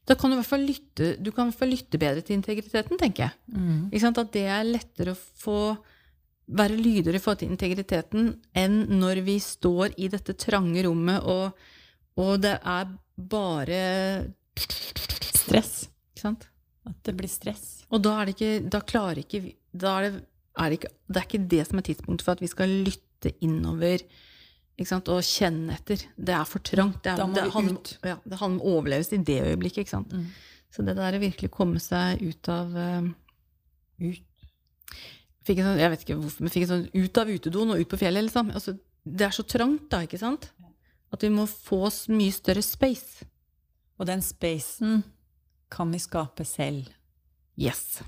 Da 0.10 0.16
kan 0.18 0.32
du 0.32 0.36
i 0.36 0.40
hvert 0.40 0.50
fall 0.50 0.64
lytte, 0.66 1.12
du 1.22 1.30
kan 1.32 1.46
i 1.46 1.52
hvert 1.52 1.60
fall 1.62 1.74
lytte 1.76 2.00
bedre 2.02 2.24
til 2.26 2.40
integriteten, 2.40 2.98
tenker 3.00 3.28
jeg. 3.28 4.02
Sant? 4.02 4.18
At 4.18 4.32
det 4.34 4.48
er 4.50 4.66
lettere 4.66 5.14
å 5.14 5.20
få 5.20 5.60
være 6.52 6.80
lydere 6.80 7.20
i 7.20 7.22
forhold 7.22 7.44
til 7.44 7.54
integriteten 7.54 8.32
enn 8.58 8.80
når 9.00 9.22
vi 9.28 9.38
står 9.44 9.94
i 10.02 10.10
dette 10.12 10.36
trange 10.42 10.84
rommet, 10.88 11.22
og, 11.24 11.54
og 12.20 12.34
det 12.44 12.58
er 12.58 12.90
bare 13.32 13.84
Stress. 15.42 15.86
Ikke 16.12 16.24
sant? 16.26 16.48
At 16.88 16.98
det 17.06 17.14
blir 17.18 17.30
stress. 17.30 17.84
Og 17.94 18.02
da 18.02 18.24
det 18.26 18.34
ikke 18.36 18.70
Da 18.74 18.80
klarer 18.82 19.22
ikke 19.22 19.42
vi 19.44 19.52
Da 19.78 19.92
er 20.00 20.08
det, 20.08 20.22
er 20.60 20.70
det 20.70 20.82
ikke 20.82 20.92
Det 21.08 21.20
er 21.20 21.28
ikke 21.28 21.48
det 21.54 21.64
som 21.68 21.80
er 21.80 21.88
tidspunktet 21.88 22.26
for 22.26 22.36
at 22.36 22.44
vi 22.44 22.52
skal 22.52 22.76
lytte 22.88 23.34
innover 23.42 24.04
og 24.82 25.22
kjenne 25.22 25.76
etter. 25.76 26.02
Det 26.18 26.34
er 26.34 26.48
for 26.50 26.64
trangt. 26.66 27.04
Det, 27.04 27.12
er, 27.12 27.34
det, 27.36 27.44
handler, 27.54 27.92
ja, 28.02 28.16
det 28.26 28.40
handler 28.40 28.64
om 28.64 28.74
overlevelse 28.80 29.16
i 29.16 29.24
det 29.24 29.42
øyeblikket. 29.46 29.86
Ikke 29.86 29.94
sant? 29.94 30.14
Mm. 30.14 30.32
Så 30.74 30.82
det 30.88 30.96
der 30.98 31.18
å 31.18 31.22
virkelig 31.22 31.52
komme 31.54 31.82
seg 31.84 32.24
ut 32.24 32.50
av 32.50 32.72
uh, 32.74 33.10
Ut. 34.02 34.48
fikk 35.46 35.60
en 35.62 35.68
sånn, 35.68 35.82
Jeg 35.84 35.92
vet 35.94 36.06
ikke 36.06 36.18
hvorfor, 36.18 36.42
men 36.42 36.54
fikk 36.54 36.66
en 36.66 36.72
sånn 36.72 36.88
ut 36.96 37.20
av 37.22 37.30
utedoen 37.30 37.74
og 37.76 37.84
ut 37.84 37.92
på 37.92 38.00
fjellet, 38.02 38.26
liksom. 38.26 38.50
Altså, 38.58 38.74
det 39.06 39.28
er 39.28 39.36
så 39.36 39.46
trangt, 39.46 39.86
da, 39.92 40.02
ikke 40.08 40.18
sant? 40.22 40.50
At 41.14 41.22
vi 41.22 41.30
må 41.30 41.46
få 41.46 41.84
oss 41.92 42.08
mye 42.10 42.34
større 42.34 42.64
space. 42.66 43.28
Og 44.02 44.08
den 44.10 44.24
spacen 44.26 45.04
kan 45.70 45.92
vi 45.94 46.02
skape 46.02 46.46
selv. 46.48 46.90
Yes. 47.60 48.02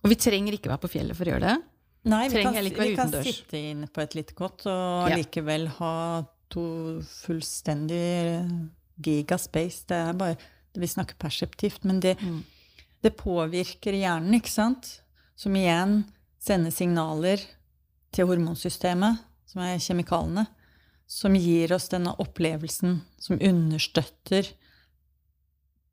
Og 0.00 0.12
vi 0.12 0.18
trenger 0.20 0.56
ikke 0.56 0.70
være 0.72 0.84
på 0.86 0.92
fjellet 0.94 1.18
for 1.18 1.28
å 1.28 1.34
gjøre 1.34 1.50
det. 1.50 1.56
Nei, 2.06 2.28
vi 2.30 2.36
Trenger 2.38 2.70
kan, 2.70 2.84
vi 2.86 2.96
kan 2.96 3.12
sitte 3.24 3.58
inne 3.58 3.88
på 3.90 4.00
et 4.04 4.14
lite 4.14 4.34
kott 4.38 4.62
og 4.70 5.08
Ja. 5.10 5.16
likevel 5.18 5.66
ha 5.80 6.22
to 6.48 7.00
fullstendig 7.02 8.70
gigaspace. 9.02 9.84
Det 9.86 9.96
er 9.96 10.12
bare 10.14 10.36
Vi 10.76 10.86
snakker 10.86 11.16
perseptivt, 11.16 11.84
men 11.84 12.00
det, 12.00 12.18
Mm. 12.20 12.42
det 13.02 13.16
påvirker 13.16 13.94
hjernen, 13.96 14.34
ikke 14.34 14.50
sant? 14.52 15.00
Som 15.34 15.54
igjen 15.56 16.04
sender 16.38 16.70
signaler 16.70 17.40
til 18.12 18.26
hormonsystemet, 18.26 19.18
som 19.46 19.62
er 19.62 19.78
kjemikalene, 19.78 20.46
som 21.06 21.32
gir 21.34 21.72
oss 21.72 21.88
denne 21.88 22.14
opplevelsen 22.18 23.00
som 23.18 23.38
understøtter 23.38 24.52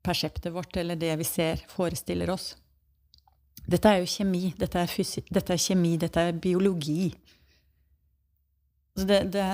perseptet 0.04 0.52
vårt, 0.52 0.76
eller 0.76 0.96
det 0.96 1.16
vi 1.16 1.24
ser, 1.24 1.56
forestiller 1.66 2.28
oss. 2.34 2.56
Dette 3.70 3.90
er 3.90 4.02
jo 4.02 4.08
kjemi, 4.10 4.50
dette 4.58 4.80
er, 4.80 4.90
fysi 4.90 5.22
dette 5.32 5.54
er 5.54 5.60
kjemi, 5.60 5.94
dette 6.00 6.20
er 6.20 6.36
biologi. 6.36 7.08
Så 8.94 9.06
det, 9.08 9.20
det, 9.34 9.46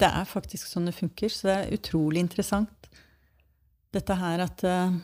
det 0.00 0.08
er 0.08 0.26
faktisk 0.28 0.68
sånn 0.68 0.90
det 0.90 0.96
funker, 0.96 1.30
så 1.32 1.48
det 1.48 1.54
er 1.56 1.78
utrolig 1.78 2.24
interessant. 2.24 2.90
Dette 3.94 4.16
her 4.18 4.42
at 4.44 4.64
uh, 4.66 4.98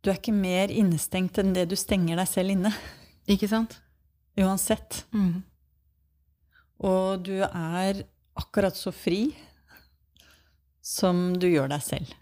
du 0.00 0.10
er 0.10 0.16
ikke 0.18 0.34
mer 0.36 0.72
innestengt 0.72 1.38
enn 1.40 1.52
det 1.56 1.68
du 1.70 1.76
stenger 1.78 2.20
deg 2.20 2.28
selv 2.28 2.56
inne. 2.56 2.72
Ikke 3.30 3.48
sant? 3.50 3.76
Uansett. 4.40 5.04
Mm. 5.12 5.42
Og 6.88 7.26
du 7.28 7.36
er 7.44 8.02
akkurat 8.40 8.76
så 8.76 8.92
fri 8.96 9.28
som 10.80 11.34
du 11.36 11.46
gjør 11.50 11.68
deg 11.74 11.84
selv. 11.84 12.14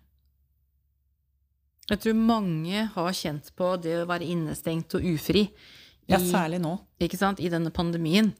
Jeg 1.88 2.00
tror 2.04 2.14
mange 2.20 2.82
har 2.94 3.12
kjent 3.16 3.50
på 3.56 3.70
det 3.80 3.94
å 4.02 4.06
være 4.08 4.26
innestengt 4.28 4.94
og 4.98 5.02
ufri. 5.08 5.46
i- 5.48 6.12
Ja, 6.12 6.18
særlig 6.18 6.60
nå. 6.60 6.78
ikke 7.00 7.18
sant, 7.18 7.40
i 7.40 7.48
denne 7.48 7.70
pandemien. 7.70 8.32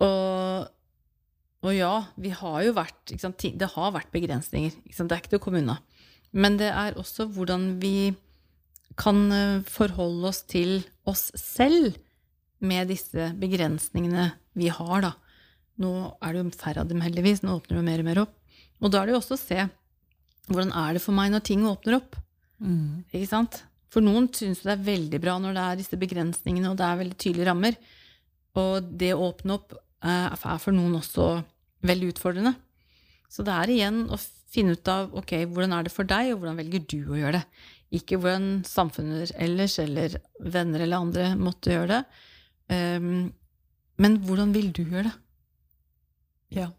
Og, 0.00 0.68
og 1.62 1.72
ja, 1.74 2.04
vi 2.18 2.30
har 2.30 2.62
jo 2.64 2.72
vært 2.74 3.18
sant, 3.20 3.38
Det 3.38 3.68
har 3.74 3.92
vært 3.92 4.10
begrensninger. 4.12 4.72
Det 4.84 5.12
er 5.12 5.20
ikke 5.20 5.30
til 5.30 5.38
å 5.38 5.42
komme 5.42 5.58
unna. 5.62 5.78
Men 6.32 6.56
det 6.58 6.70
er 6.72 6.92
også 6.94 7.26
hvordan 7.32 7.78
vi 7.80 8.14
kan 8.96 9.30
eh, 9.32 9.60
forholde 9.62 10.24
oss 10.28 10.42
til 10.42 10.84
oss 11.06 11.30
selv 11.36 11.96
med 12.60 12.88
disse 12.88 13.32
begrensningene 13.38 14.32
vi 14.56 14.68
har, 14.68 15.00
da. 15.02 15.12
Nå 15.78 16.16
er 16.22 16.32
det 16.32 16.42
jo 16.44 16.50
færre 16.56 16.80
av 16.80 16.88
dem, 16.88 17.00
heldigvis. 17.02 17.42
Nå 17.42 17.60
åpner 17.60 17.76
det 17.76 17.84
mer 17.84 17.98
og 18.00 18.04
mer 18.04 18.20
opp. 18.24 18.34
Og 18.80 18.90
da 18.90 19.02
er 19.02 19.06
det 19.06 19.14
jo 19.14 19.20
også 19.20 19.36
å 19.36 19.42
se 19.42 19.68
hvordan 20.48 20.72
er 20.74 20.94
det 20.94 21.02
for 21.02 21.12
meg 21.12 21.30
når 21.32 21.42
ting 21.44 21.62
åpner 21.68 21.96
opp. 22.00 22.16
Mm. 22.62 23.04
Ikke 23.10 23.28
sant? 23.30 23.62
For 23.92 24.04
noen 24.04 24.28
syns 24.34 24.62
det 24.64 24.74
er 24.74 24.86
veldig 24.86 25.20
bra 25.22 25.36
når 25.40 25.56
det 25.56 25.64
er 25.64 25.80
disse 25.80 25.98
begrensningene, 26.00 26.72
og 26.72 26.78
det 26.80 26.86
er 26.86 27.00
veldig 27.00 27.18
tydelige 27.22 27.48
rammer. 27.48 27.78
Og 28.56 28.88
det 29.00 29.12
å 29.14 29.28
åpne 29.30 29.58
opp 29.58 29.76
eh, 29.76 30.32
er 30.32 30.62
for 30.62 30.74
noen 30.76 30.98
også 30.98 31.28
veldig 31.86 32.14
utfordrende. 32.14 32.54
Så 33.32 33.44
det 33.46 33.54
er 33.54 33.72
igjen 33.72 34.04
å 34.12 34.18
finne 34.52 34.76
ut 34.76 34.88
av 34.90 35.14
ok, 35.16 35.38
hvordan 35.50 35.74
er 35.76 35.86
det 35.86 35.94
for 35.94 36.08
deg, 36.08 36.32
og 36.32 36.40
hvordan 36.40 36.60
velger 36.60 36.84
du 36.88 37.00
å 37.10 37.18
gjøre 37.18 37.40
det. 37.40 37.64
Ikke 37.96 38.18
hvordan 38.18 38.62
samfunnet 38.66 39.34
ellers, 39.42 39.76
eller 39.82 40.16
venner 40.42 40.82
eller 40.82 41.04
andre 41.04 41.28
måtte 41.38 41.74
gjøre 41.74 41.90
det. 41.92 42.00
Um, 42.72 43.28
men 44.02 44.18
hvordan 44.26 44.52
vil 44.56 44.72
du 44.74 44.82
gjøre 44.82 45.10
det? 45.10 45.14
Ja. 46.56 46.70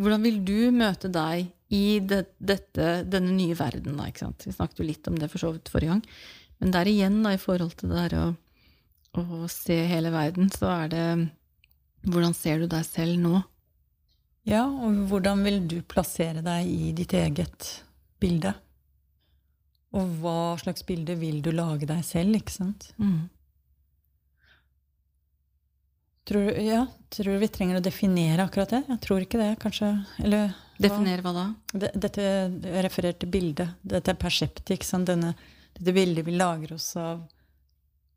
Hvordan 0.00 0.24
vil 0.24 0.38
du 0.44 0.58
møte 0.74 1.10
deg 1.12 1.50
i 1.70 2.00
det, 2.02 2.24
dette, 2.42 2.90
denne 3.06 3.32
nye 3.36 3.54
verden? 3.58 3.96
Da, 3.98 4.08
ikke 4.10 4.24
sant? 4.26 4.46
Vi 4.46 4.52
snakket 4.56 4.80
jo 4.82 4.86
litt 4.88 5.06
om 5.10 5.18
det 5.20 5.28
for 5.30 5.38
så 5.42 5.52
vidt 5.54 5.70
forrige 5.70 5.92
gang. 5.94 6.02
Men 6.60 6.72
der 6.74 6.90
igjen, 6.90 7.20
da, 7.24 7.32
i 7.36 7.40
forhold 7.40 7.76
til 7.78 7.92
det 7.92 8.00
der 8.10 8.16
å, 8.20 8.24
å 9.22 9.46
se 9.50 9.76
hele 9.90 10.10
verden, 10.14 10.50
så 10.54 10.70
er 10.84 10.90
det 10.92 11.04
Hvordan 12.10 12.32
ser 12.32 12.62
du 12.62 12.66
deg 12.72 12.84
selv 12.88 13.18
nå? 13.20 13.42
ja, 14.48 14.62
og 14.64 14.94
hvordan 15.10 15.42
vil 15.44 15.58
du 15.68 15.74
plassere 15.84 16.40
deg 16.42 16.66
i 16.66 16.92
ditt 16.96 17.12
eget 17.14 17.66
bilde? 18.18 18.54
Og 19.92 20.08
hva 20.22 20.56
slags 20.58 20.82
bilde 20.88 21.12
vil 21.20 21.42
du 21.44 21.50
lage 21.52 21.84
deg 21.86 22.00
selv, 22.08 22.38
ikke 22.38 22.54
sant? 22.54 22.86
Mm. 22.96 23.28
Tror, 26.24 26.46
du- 26.48 26.62
ja, 26.62 26.86
tror 27.10 27.24
du 27.34 27.38
vi 27.42 27.48
trenger 27.52 27.78
å 27.78 27.84
definere 27.84 28.44
akkurat 28.48 28.70
det? 28.70 28.82
Jeg 28.88 29.00
tror 29.04 29.20
ikke 29.24 29.38
det, 29.40 29.50
kanskje. 29.62 29.92
Eller? 30.24 30.54
Definere 30.80 31.22
hva 31.22 31.32
da? 31.34 31.54
Det- 31.78 31.92
Dette 32.00 32.22
jeg 32.22 32.84
refererer 32.84 33.18
til 33.18 33.28
bildet. 33.30 33.74
Dette 33.86 34.08
er 34.08 34.14
perseptik. 34.14 34.82
sant? 34.84 35.06
Denne, 35.06 35.34
dette 35.74 35.92
bildet 35.94 36.24
vi 36.24 36.32
lager 36.36 36.72
oss 36.74 36.96
av 36.96 37.20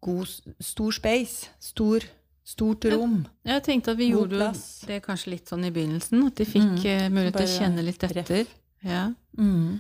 god, 0.02 0.28
stor 0.60 0.92
space. 0.92 1.48
Stor, 1.60 2.00
stort 2.44 2.86
rom. 2.92 3.26
Jeg 3.46 3.64
tenkte 3.64 3.92
at 3.92 3.98
vi 3.98 4.10
God 4.12 4.30
gjorde 4.30 4.38
plass. 4.40 4.84
det 4.88 5.02
kanskje 5.04 5.32
litt 5.32 5.46
sånn 5.48 5.66
i 5.66 5.72
begynnelsen, 5.72 6.26
at 6.28 6.36
de 6.36 6.46
fikk 6.46 6.80
Mm. 6.80 6.86
eh, 6.86 7.10
mulighet 7.10 7.36
til 7.38 7.48
å 7.48 7.60
kjenne 7.60 7.84
litt 7.84 8.04
etter. 8.04 8.48
Ja. 8.84 9.14
Mm. 9.38 9.80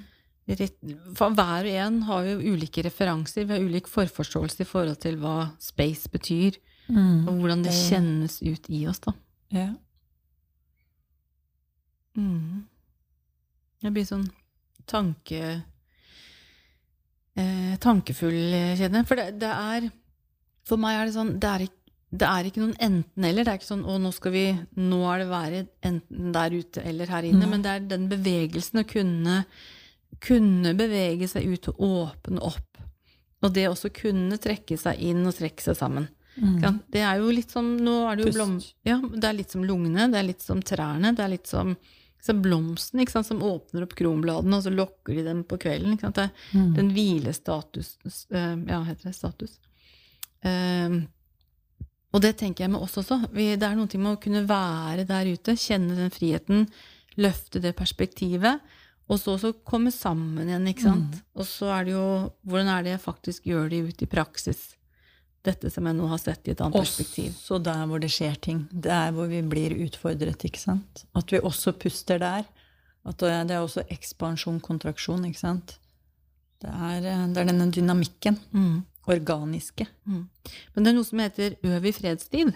For 1.16 1.30
hver 1.32 1.64
og 1.64 1.72
en 1.88 2.02
har 2.02 2.24
jo 2.26 2.38
ulike 2.40 2.84
referanser, 2.84 3.46
vi 3.46 3.54
har 3.54 3.62
ulik 3.62 3.88
forforståelse 3.88 4.60
i 4.62 4.66
forhold 4.66 5.00
til 5.00 5.16
hva 5.18 5.52
space 5.58 6.08
betyr, 6.10 6.58
Mm. 6.90 7.28
og 7.30 7.34
hvordan 7.40 7.64
det 7.64 7.72
Det- 7.72 7.92
kjennes 7.92 8.42
ut 8.44 8.70
i 8.70 8.86
oss, 8.88 9.00
da. 9.00 9.14
Ja. 9.52 9.74
Mm. 12.18 12.66
Jeg 13.84 13.96
blir 13.96 14.08
sånn 14.08 14.26
tanke... 14.90 15.44
Eh, 17.34 17.76
tankefull, 17.82 18.42
eh, 18.54 18.76
kjenner 18.78 19.02
jeg. 19.02 19.10
For 19.10 19.18
det, 19.18 19.40
det 19.42 19.50
er 19.50 19.88
For 20.70 20.78
meg 20.78 21.00
er 21.00 21.08
det 21.10 21.16
sånn 21.16 21.32
Det 21.42 21.50
er 21.50 21.64
ikke, 21.66 21.80
det 22.14 22.28
er 22.30 22.46
ikke 22.46 22.62
noen 22.62 22.76
enten-eller. 22.88 23.48
Det 23.48 23.54
er 23.56 23.58
ikke 23.58 23.72
sånn 23.72 23.88
å, 23.90 23.96
nå 24.02 24.12
skal 24.14 24.36
vi 24.36 24.44
Nå 24.78 25.00
er 25.10 25.24
det 25.24 25.30
været 25.32 25.72
enten 25.90 26.36
der 26.36 26.54
ute 26.54 26.84
eller 26.86 27.10
her 27.10 27.26
inne. 27.26 27.48
Mm. 27.48 27.56
Men 27.56 27.66
det 27.66 27.72
er 27.72 27.88
den 27.96 28.06
bevegelsen 28.12 28.84
å 28.84 28.90
kunne 28.90 29.40
kunne 30.24 30.74
bevege 30.78 31.28
seg 31.30 31.48
ut 31.50 31.70
og 31.74 31.82
åpne 31.88 32.44
opp. 32.44 32.82
Og 33.44 33.52
det 33.56 33.68
også 33.70 33.92
kunne 33.96 34.40
trekke 34.42 34.78
seg 34.80 35.02
inn 35.04 35.24
og 35.28 35.36
trekke 35.36 35.64
seg 35.64 35.78
sammen. 35.80 36.08
Mm. 36.38 36.80
Det 36.90 37.04
er 37.06 37.20
jo 37.22 37.30
litt 37.30 37.52
som 37.54 37.68
Nå 37.78 37.98
er 38.10 38.18
det 38.18 38.26
jo 38.26 38.32
blom... 38.40 38.56
Ja, 38.88 38.98
det 39.04 39.28
er 39.28 39.36
litt 39.38 39.54
som 39.54 39.66
lungene, 39.68 40.08
det 40.10 40.18
er 40.18 40.26
litt 40.32 40.46
som 40.46 40.64
trærne, 40.66 41.12
det 41.14 41.22
er 41.22 41.34
litt 41.36 41.50
som, 41.50 41.76
som 42.24 42.40
blomsten, 42.42 43.02
sant, 43.12 43.28
som 43.28 43.42
åpner 43.44 43.84
opp 43.84 43.96
kronbladene, 44.00 44.56
og 44.56 44.64
så 44.64 44.72
lokker 44.72 45.18
de 45.18 45.26
dem 45.28 45.42
på 45.44 45.58
kvelden. 45.60 45.98
Det 46.00 46.30
Mm. 46.54 46.74
den 46.78 46.92
hvilestatus 46.96 47.98
eh, 48.32 48.56
Ja, 48.70 48.84
heter 48.84 49.10
det 49.10 49.16
status? 49.16 49.60
Eh, 50.44 51.02
og 52.14 52.22
det 52.22 52.38
tenker 52.38 52.64
jeg 52.66 52.72
med 52.72 52.82
oss 52.82 52.96
også. 53.02 53.28
Vi, 53.34 53.56
det 53.58 53.68
er 53.68 53.76
noe 53.76 53.90
med 53.98 54.14
å 54.14 54.22
kunne 54.22 54.46
være 54.48 55.06
der 55.10 55.26
ute, 55.34 55.56
kjenne 55.58 55.96
den 55.98 56.14
friheten, 56.14 56.68
løfte 57.18 57.60
det 57.62 57.76
perspektivet, 57.76 58.62
og 59.10 59.20
så 59.20 59.34
også 59.36 59.52
komme 59.66 59.92
sammen 59.92 60.48
igjen, 60.48 60.68
ikke 60.70 60.86
sant? 60.86 61.18
Og 61.36 61.46
så 61.46 61.68
er 61.76 61.84
det 61.86 61.92
jo 61.98 62.06
Hvordan 62.48 62.70
er 62.72 62.84
det 62.84 62.92
jeg 62.94 63.02
faktisk 63.04 63.44
gjør 63.50 63.70
det 63.70 63.82
ut 63.90 64.02
i 64.02 64.06
praksis? 64.08 64.62
Dette 65.44 65.70
som 65.74 65.88
jeg 65.90 65.98
nå 65.98 66.08
har 66.08 66.22
sett 66.22 66.48
i 66.48 66.54
et 66.54 66.62
annet 66.64 66.80
perspektiv. 66.80 67.34
Også 67.36 67.58
der 67.64 67.82
hvor 67.90 68.00
det 68.00 68.10
skjer 68.16 68.38
ting. 68.40 68.62
Der 68.72 69.12
hvor 69.12 69.28
vi 69.28 69.42
blir 69.44 69.76
utfordret, 69.84 70.46
ikke 70.48 70.62
sant. 70.62 71.04
At 71.20 71.34
vi 71.34 71.42
også 71.44 71.74
puster 71.76 72.22
der. 72.22 72.46
At 73.04 73.20
det 73.20 73.52
er 73.52 73.60
også 73.60 73.84
ekspansjon, 73.92 74.62
kontraksjon, 74.64 75.26
ikke 75.28 75.42
sant. 75.42 75.76
Det 76.64 76.72
er, 76.72 77.02
det 77.04 77.42
er 77.42 77.50
denne 77.50 77.68
dynamikken. 77.76 78.40
Mm. 78.56 78.86
Organiske. 79.12 79.90
Men 80.08 80.86
det 80.86 80.94
er 80.94 80.96
noe 80.96 81.08
som 81.08 81.20
heter 81.20 81.58
øv 81.68 81.90
i 81.90 81.92
fredstid. 81.92 82.54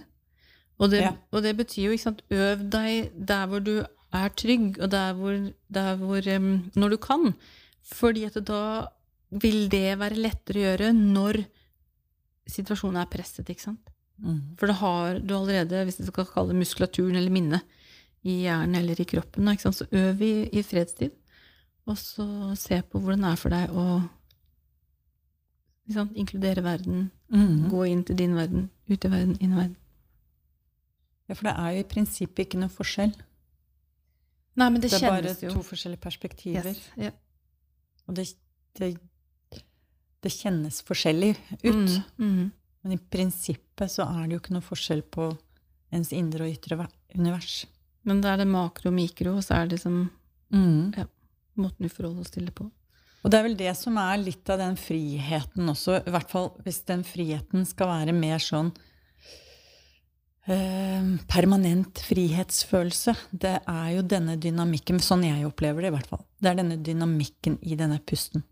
Og 0.79 0.91
det, 0.94 1.01
Ja. 1.03 1.12
og 1.34 1.44
det 1.44 1.58
betyr 1.58 1.89
jo, 1.89 1.91
ikke 1.91 2.06
sant, 2.06 2.22
øv 2.32 2.63
deg 2.72 3.12
der 3.27 3.48
hvor 3.51 3.60
du 3.60 3.82
er 4.13 4.29
trygg, 4.29 4.77
og 4.79 4.91
der 4.91 5.13
hvor, 5.17 5.51
der 5.74 5.96
hvor 6.00 6.36
um, 6.38 6.72
Når 6.75 6.89
du 6.89 6.98
kan. 6.98 7.34
Fordi 7.84 8.24
at 8.24 8.38
da 8.48 8.88
vil 9.32 9.67
det 9.72 10.00
være 10.00 10.15
lettere 10.15 10.62
å 10.62 10.65
gjøre 10.70 10.94
når 10.96 11.44
situasjonen 12.51 13.01
er 13.01 13.09
presset, 13.11 13.49
ikke 13.51 13.65
sant. 13.67 13.89
Mm. 14.17 14.39
For 14.57 14.69
det 14.71 14.77
har 14.79 15.19
du 15.19 15.33
allerede, 15.37 15.83
hvis 15.85 15.99
du 15.99 16.05
skal 16.07 16.25
kalle 16.29 16.53
det 16.53 16.61
muskulaturen 16.61 17.15
eller 17.19 17.33
minnet, 17.33 17.75
i 18.27 18.41
hjernen 18.43 18.75
eller 18.79 18.99
i 18.99 19.05
kroppen, 19.07 19.47
ikke 19.51 19.67
sant? 19.67 19.77
så 19.77 19.88
øv 19.95 20.21
i, 20.25 20.31
i 20.51 20.63
fredstid. 20.65 21.13
Og 21.88 21.95
så 21.99 22.25
se 22.60 22.81
på 22.83 22.99
hvordan 22.99 23.23
det 23.23 23.29
er 23.31 23.39
for 23.39 23.53
deg 23.53 23.75
å 23.77 23.86
sant, 25.93 26.17
inkludere 26.19 26.65
verden, 26.65 27.12
Mm. 27.27 27.69
Gå 27.69 27.81
inn 27.91 28.03
til 28.07 28.15
din 28.15 28.36
verden, 28.38 28.69
ut 28.88 29.05
i 29.05 29.10
verden, 29.12 29.33
inn 29.43 29.51
i 29.51 29.57
verden. 29.57 29.75
Ja, 31.27 31.36
for 31.36 31.49
det 31.49 31.55
er 31.60 31.73
jo 31.75 31.81
i 31.81 31.88
prinsippet 31.91 32.45
ikke 32.45 32.60
noe 32.62 32.71
forskjell. 32.71 33.12
Nei, 34.57 34.69
men 34.69 34.81
det, 34.81 34.91
Det 34.91 35.01
er 35.03 35.10
bare 35.12 35.33
jo. 35.41 35.51
to 35.51 35.63
forskjellige 35.67 35.99
perspektiver. 36.01 36.71
Yes, 36.71 36.89
Yeah. 36.97 37.12
Og 38.07 38.15
det, 38.15 38.29
det, 38.79 38.97
det 40.23 40.34
kjennes 40.34 40.82
forskjellig 40.88 41.36
ut. 41.63 41.73
Mm, 41.73 42.03
mm. 42.17 42.45
Men 42.84 42.95
i 42.95 42.97
prinsippet 42.97 43.91
så 43.91 44.08
er 44.08 44.25
det 44.25 44.38
jo 44.38 44.41
ikke 44.41 44.56
noe 44.56 44.65
forskjell 44.65 45.03
på 45.13 45.32
ens 45.93 46.13
indre 46.15 46.47
og 46.47 46.53
ytre 46.56 46.88
univers. 47.15 47.65
Men 48.08 48.21
da 48.23 48.34
er 48.34 48.43
det 48.43 48.49
makro 48.49 48.89
og 48.91 48.95
mikro, 48.97 49.38
og 49.38 49.45
så 49.45 49.58
er 49.58 49.67
det 49.67 49.77
liksom 49.77 50.08
Mm. 50.53 50.93
måten 51.56 51.84
vi 51.84 51.89
forholder 51.89 52.21
oss 52.21 52.32
til 52.32 52.45
det 52.45 52.56
på. 52.56 52.69
Og 53.23 53.32
det 53.32 53.39
er 53.39 53.43
vel 53.43 53.58
det 53.60 53.73
som 53.75 53.97
er 53.99 54.17
litt 54.21 54.49
av 54.49 54.62
den 54.62 54.77
friheten 54.80 55.67
også, 55.67 55.97
i 56.08 56.13
hvert 56.13 56.30
fall 56.32 56.53
hvis 56.63 56.86
den 56.88 57.03
friheten 57.03 57.65
skal 57.67 57.89
være 57.91 58.13
mer 58.15 58.39
sånn 58.39 58.69
eh, 60.47 61.10
permanent 61.27 61.99
frihetsfølelse. 62.08 63.17
Det 63.32 63.58
er 63.67 63.89
jo 63.97 64.06
denne 64.08 64.38
dynamikken, 64.39 65.01
sånn 65.03 65.25
jeg 65.27 65.47
opplever 65.49 65.84
det 65.84 65.91
i 65.91 65.95
hvert 65.97 66.12
fall. 66.13 66.23
Det 66.39 66.53
er 66.53 66.62
denne 66.62 66.77
dynamikken 66.80 67.58
i 67.62 67.75
denne 67.75 67.99
pusten. 67.99 68.45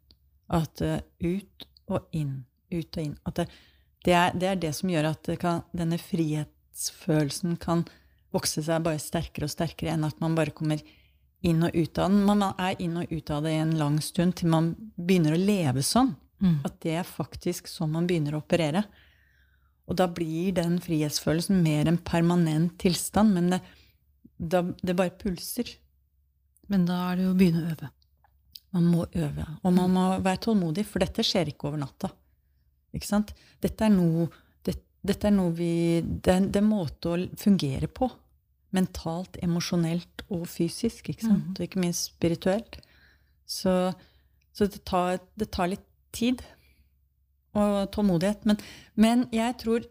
At 0.54 0.82
eh, 0.86 1.00
ut 1.24 1.68
og 1.90 2.10
inn, 2.16 2.44
ut 2.74 2.98
og 2.98 3.02
inn. 3.04 3.16
At 3.26 3.40
det, 3.40 3.48
det, 4.06 4.14
er, 4.14 4.36
det 4.36 4.50
er 4.50 4.60
det 4.62 4.74
som 4.78 4.92
gjør 4.92 5.12
at 5.14 5.32
kan, 5.42 5.64
denne 5.74 6.00
frihetsfølelsen 6.02 7.58
kan 7.62 7.86
vokse 8.36 8.64
seg 8.66 8.84
bare 8.86 9.02
sterkere 9.02 9.48
og 9.48 9.54
sterkere 9.54 9.96
enn 9.96 10.06
at 10.08 10.20
man 10.24 10.36
bare 10.38 10.54
kommer 10.56 10.82
inn 11.46 11.64
og 11.64 11.76
ut 11.76 12.02
av 12.02 12.12
den. 12.12 12.26
Man 12.28 12.44
er 12.52 12.82
inn 12.82 12.98
og 13.00 13.12
ut 13.12 13.32
av 13.32 13.46
det 13.46 13.56
i 13.56 13.64
en 13.64 13.76
lang 13.80 13.98
stund 14.04 14.38
til 14.40 14.52
man 14.52 14.74
begynner 14.98 15.36
å 15.36 15.42
leve 15.42 15.84
sånn. 15.86 16.16
Mm. 16.44 16.60
At 16.68 16.80
det 16.84 16.98
er 17.00 17.08
faktisk 17.08 17.70
sånn 17.72 17.94
man 17.96 18.08
begynner 18.10 18.36
å 18.36 18.44
operere. 18.44 18.84
Og 19.86 19.98
da 20.00 20.08
blir 20.10 20.56
den 20.58 20.80
frihetsfølelsen 20.82 21.62
mer 21.64 21.90
en 21.90 22.02
permanent 22.02 22.74
tilstand, 22.82 23.36
men 23.38 23.54
det, 23.54 23.62
da, 24.38 24.64
det 24.82 24.98
bare 24.98 25.14
pulser. 25.14 25.70
Men 26.72 26.88
da 26.90 27.04
er 27.12 27.20
det 27.20 27.28
jo 27.28 27.36
å 27.36 27.38
begynne 27.38 27.62
å 27.62 27.76
øve. 27.76 27.92
Man 28.76 28.90
må 28.92 29.06
øve, 29.16 29.46
og 29.64 29.74
man 29.74 29.94
må 29.96 30.06
være 30.24 30.42
tålmodig, 30.50 30.84
for 30.90 31.04
dette 31.04 31.24
skjer 31.24 31.52
ikke 31.52 31.70
over 31.70 31.80
natta. 31.80 32.10
Ikke 32.96 33.08
sant? 33.08 33.32
Dette 33.64 33.88
er 33.88 33.94
noe, 33.94 34.28
det, 34.68 34.76
dette 35.06 35.30
er 35.30 35.36
noe 35.36 35.54
vi 35.56 36.02
Det 36.04 36.34
er 36.34 36.50
det 36.50 36.62
en 36.62 36.70
måte 36.70 37.14
å 37.14 37.22
fungere 37.40 37.88
på. 37.88 38.10
Mentalt, 38.76 39.40
emosjonelt 39.44 40.26
og 40.28 40.44
fysisk, 40.52 41.12
ikke 41.14 41.28
sant? 41.28 41.48
Mhm. 41.52 41.56
Og 41.56 41.68
ikke 41.68 41.84
minst 41.84 42.12
spirituelt. 42.12 42.80
Så, 43.48 43.94
så 44.56 44.68
det, 44.68 44.84
tar, 44.88 45.22
det 45.40 45.52
tar 45.54 45.72
litt 45.72 45.86
tid 46.16 46.44
og 47.56 47.92
tålmodighet. 47.96 48.44
Men, 48.50 48.60
men 49.00 49.28
jeg 49.36 49.56
tror 49.62 49.88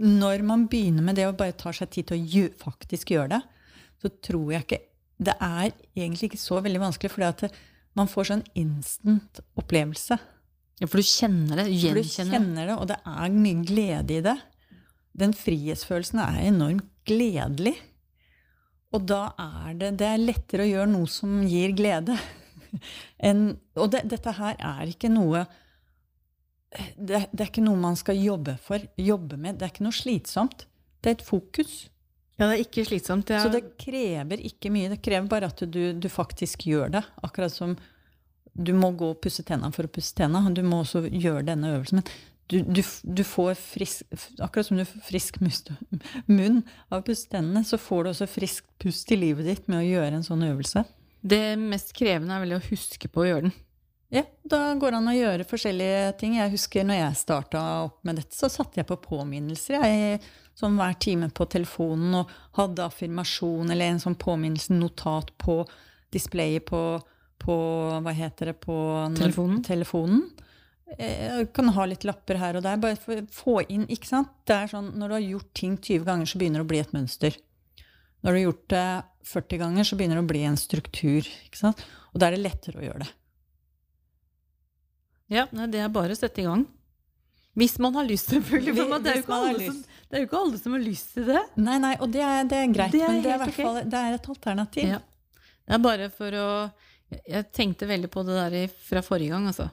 når 0.00 0.42
man 0.46 0.66
begynner 0.70 1.04
med 1.06 1.20
det 1.20 1.28
og 1.28 1.36
bare 1.38 1.54
tar 1.58 1.76
seg 1.76 1.92
tid 1.92 2.08
til 2.08 2.18
å 2.18 2.24
gjø, 2.34 2.48
faktisk 2.58 3.12
gjøre 3.14 3.36
det, 3.36 3.42
så 4.02 4.10
tror 4.24 4.52
jeg 4.56 4.66
ikke 4.66 4.82
Det 5.24 5.36
er 5.38 5.70
egentlig 5.94 6.26
ikke 6.26 6.42
så 6.42 6.56
veldig 6.58 6.80
vanskelig, 6.82 7.10
fordi 7.12 7.26
at 7.28 7.42
det, 7.44 7.50
man 7.98 8.10
får 8.10 8.30
sånn 8.30 8.44
instant 8.58 9.40
opplevelse. 9.58 10.18
Ja, 10.80 10.88
for 10.90 10.98
du 10.98 11.06
kjenner 11.06 11.60
det, 11.60 11.68
du 11.70 11.78
For 11.78 12.00
du 12.00 12.10
kjenner 12.10 12.66
det, 12.66 12.76
og 12.76 12.88
det 12.90 12.98
er 13.06 13.34
mye 13.34 13.66
glede 13.66 14.16
i 14.16 14.22
det. 14.24 14.36
Den 15.14 15.34
frihetsfølelsen 15.38 16.22
er 16.24 16.40
enormt 16.48 16.88
gledelig. 17.06 17.76
Og 18.94 19.06
da 19.06 19.28
er 19.38 19.74
det, 19.78 19.92
det 20.00 20.08
er 20.08 20.22
lettere 20.22 20.66
å 20.66 20.70
gjøre 20.70 20.90
noe 20.90 21.10
som 21.10 21.42
gir 21.46 21.74
glede. 21.78 22.16
en, 23.28 23.46
og 23.78 23.92
det, 23.94 24.04
dette 24.10 24.34
her 24.38 24.58
er 24.58 24.90
ikke 24.90 25.12
noe 25.12 25.44
det, 26.74 27.20
det 27.30 27.38
er 27.38 27.50
ikke 27.52 27.62
noe 27.62 27.78
man 27.78 27.94
skal 27.94 28.18
jobbe 28.18 28.56
for, 28.62 28.82
jobbe 28.98 29.38
med. 29.38 29.60
Det 29.60 29.66
er 29.66 29.74
ikke 29.74 29.86
noe 29.86 29.94
slitsomt. 29.94 30.64
Det 30.98 31.10
er 31.10 31.18
et 31.18 31.26
fokus. 31.26 31.84
Ja, 32.34 32.48
det 32.48 32.54
er 32.56 32.62
ikke 32.64 32.84
slitsomt. 32.88 33.28
Det 33.28 33.36
er, 33.38 33.44
Så 33.46 33.52
det 33.54 33.76
krever 33.78 34.40
ikke 34.42 34.72
mye. 34.74 34.90
Det 34.90 35.00
krever 35.04 35.30
bare 35.30 35.50
at 35.52 35.62
du, 35.70 35.82
du 35.94 36.08
faktisk 36.10 36.66
gjør 36.66 36.96
det. 36.96 37.04
Akkurat 37.22 37.54
som 37.54 37.76
du 38.54 38.72
må 38.74 38.90
gå 38.94 39.12
og 39.14 39.20
pusse 39.22 39.42
tenna 39.46 39.70
for 39.74 39.86
å 39.86 39.90
pusse 39.90 40.14
tenna. 40.18 40.42
Du 40.54 40.62
må 40.66 40.82
også 40.82 41.04
gjøre 41.08 41.46
denne 41.50 41.74
øvelsen. 41.76 42.00
Men 42.02 42.08
du, 42.50 42.58
du, 42.60 42.82
du 43.02 43.22
får 43.24 43.54
frisk 43.56 44.02
Akkurat 44.42 44.66
som 44.66 44.76
du 44.76 44.84
får 44.84 45.04
frisk 45.06 45.38
munn 46.26 46.60
av 46.90 47.00
å 47.00 47.04
pusse 47.06 47.30
tennene, 47.30 47.64
så 47.64 47.78
får 47.80 48.04
du 48.04 48.10
også 48.12 48.28
friskt 48.28 48.68
pust 48.82 49.12
i 49.14 49.18
livet 49.18 49.48
ditt 49.48 49.70
med 49.70 49.80
å 49.80 49.86
gjøre 49.86 50.18
en 50.18 50.26
sånn 50.26 50.44
øvelse. 50.50 50.84
det 51.24 51.56
mest 51.56 51.94
krevende 51.96 52.36
er 52.36 52.42
vel 52.44 52.58
å 52.58 52.64
huske 52.66 53.08
på 53.08 53.22
å 53.22 53.28
gjøre 53.30 53.46
den. 53.46 53.54
Ja, 54.12 54.22
da 54.46 54.74
går 54.78 54.92
det 54.92 54.98
an 55.00 55.08
å 55.10 55.16
gjøre 55.16 55.46
forskjellige 55.48 56.10
ting. 56.20 56.36
Jeg 56.36 56.52
husker 56.52 56.84
når 56.86 57.00
jeg 57.00 57.16
starta 57.18 57.62
opp 57.86 57.96
med 58.06 58.20
dette, 58.20 58.36
så 58.36 58.50
satte 58.52 58.78
jeg 58.78 58.86
på 58.86 59.00
påminnelser. 59.08 59.80
Jeg, 59.80 60.20
som 60.54 60.76
hver 60.78 60.94
time 61.02 61.28
på 61.34 61.46
telefonen 61.50 62.20
og 62.20 62.30
hadde 62.58 62.84
affirmasjon 62.86 63.70
eller 63.74 63.90
en 63.90 64.02
sånn 64.02 64.16
påminnelse, 64.20 64.74
notat 64.78 65.32
på 65.42 65.60
displayet 66.14 66.64
på, 66.68 66.80
på 67.42 67.56
Hva 68.04 68.12
heter 68.14 68.52
det 68.52 68.58
på 68.62 68.76
Telefonen? 69.18 69.62
telefonen. 69.66 70.20
Jeg 70.94 71.48
kan 71.56 71.72
ha 71.74 71.86
litt 71.88 72.04
lapper 72.06 72.38
her 72.38 72.58
og 72.58 72.62
der, 72.62 72.76
bare 72.78 72.98
for 73.00 73.18
få 73.34 73.56
inn. 73.72 73.86
ikke 73.90 74.06
sant? 74.06 74.30
Det 74.46 74.54
er 74.54 74.70
sånn, 74.70 74.92
Når 75.00 75.08
du 75.10 75.14
har 75.16 75.24
gjort 75.24 75.50
ting 75.58 75.74
20 75.80 76.04
ganger, 76.06 76.28
så 76.30 76.38
begynner 76.38 76.60
det 76.62 76.66
å 76.68 76.70
bli 76.70 76.82
et 76.84 76.94
mønster. 76.94 77.36
Når 78.22 78.30
du 78.30 78.36
har 78.38 78.44
gjort 78.44 78.68
det 78.68 78.84
40 79.32 79.58
ganger, 79.64 79.84
så 79.88 79.96
begynner 79.98 80.20
det 80.20 80.24
å 80.24 80.30
bli 80.30 80.42
en 80.46 80.56
struktur. 80.60 81.26
ikke 81.48 81.58
sant? 81.58 81.82
Og 82.12 82.20
da 82.20 82.28
er 82.28 82.36
det 82.36 82.44
lettere 82.44 82.78
å 82.78 82.84
gjøre 82.84 83.02
det. 83.02 83.10
Ja, 85.34 85.46
det 85.50 85.80
er 85.80 85.88
bare 85.92 86.14
å 86.14 86.18
sette 86.18 86.42
i 86.44 86.46
gang. 86.46 86.66
Hvis 87.54 87.76
man 87.78 87.94
har 87.94 88.06
lyst, 88.08 88.32
selvfølgelig. 88.32 88.74
For 88.76 88.90
man, 88.90 89.04
det, 89.04 89.12
er 89.14 89.22
som, 89.68 89.76
det 90.10 90.16
er 90.16 90.24
jo 90.24 90.28
ikke 90.28 90.40
alle 90.40 90.58
som 90.58 90.74
har 90.74 90.82
lyst 90.82 91.12
til 91.14 91.28
det. 91.28 91.42
Nei, 91.62 91.76
nei, 91.82 91.92
og 92.02 92.10
det 92.10 92.24
er, 92.26 92.48
det 92.50 92.58
er 92.58 92.72
greit, 92.74 92.94
Det 92.96 93.02
er 93.04 93.12
men 93.12 93.22
det 93.22 93.34
er, 93.36 93.52
fall, 93.54 93.78
det 93.86 94.00
er 94.00 94.16
et 94.16 94.28
alternativ. 94.34 94.88
Ja. 94.96 94.98
Det 95.64 95.76
er 95.76 95.84
bare 95.84 96.10
for 96.12 96.40
å 96.40 96.48
jeg 97.28 97.50
tenkte 97.54 97.88
veldig 97.88 98.10
på 98.12 98.24
det 98.26 98.36
der 98.36 98.76
fra 98.88 99.02
forrige 99.04 99.34
gang, 99.34 99.48
altså. 99.50 99.68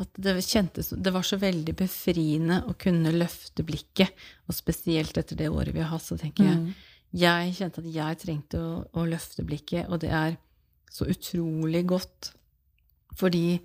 At 0.00 0.10
det 0.18 0.32
kjentes 0.42 0.88
Det 0.90 1.12
var 1.14 1.22
så 1.22 1.36
veldig 1.38 1.70
befriende 1.78 2.56
å 2.66 2.74
kunne 2.78 3.12
løfte 3.14 3.62
blikket. 3.66 4.10
Og 4.48 4.56
spesielt 4.56 5.16
etter 5.20 5.38
det 5.38 5.52
året 5.52 5.74
vi 5.74 5.82
har 5.84 5.92
hatt, 5.92 6.06
så 6.06 6.18
tenker 6.20 6.50
jeg 6.50 6.58
Mm. 6.64 6.74
Jeg 7.14 7.54
kjente 7.54 7.78
at 7.78 7.92
jeg 7.94 8.18
trengte 8.18 8.58
å, 8.58 8.70
å 8.90 9.04
løfte 9.06 9.44
blikket, 9.46 9.86
og 9.86 10.00
det 10.02 10.10
er 10.10 10.32
så 10.90 11.06
utrolig 11.06 11.84
godt. 11.86 12.32
Fordi 13.14 13.60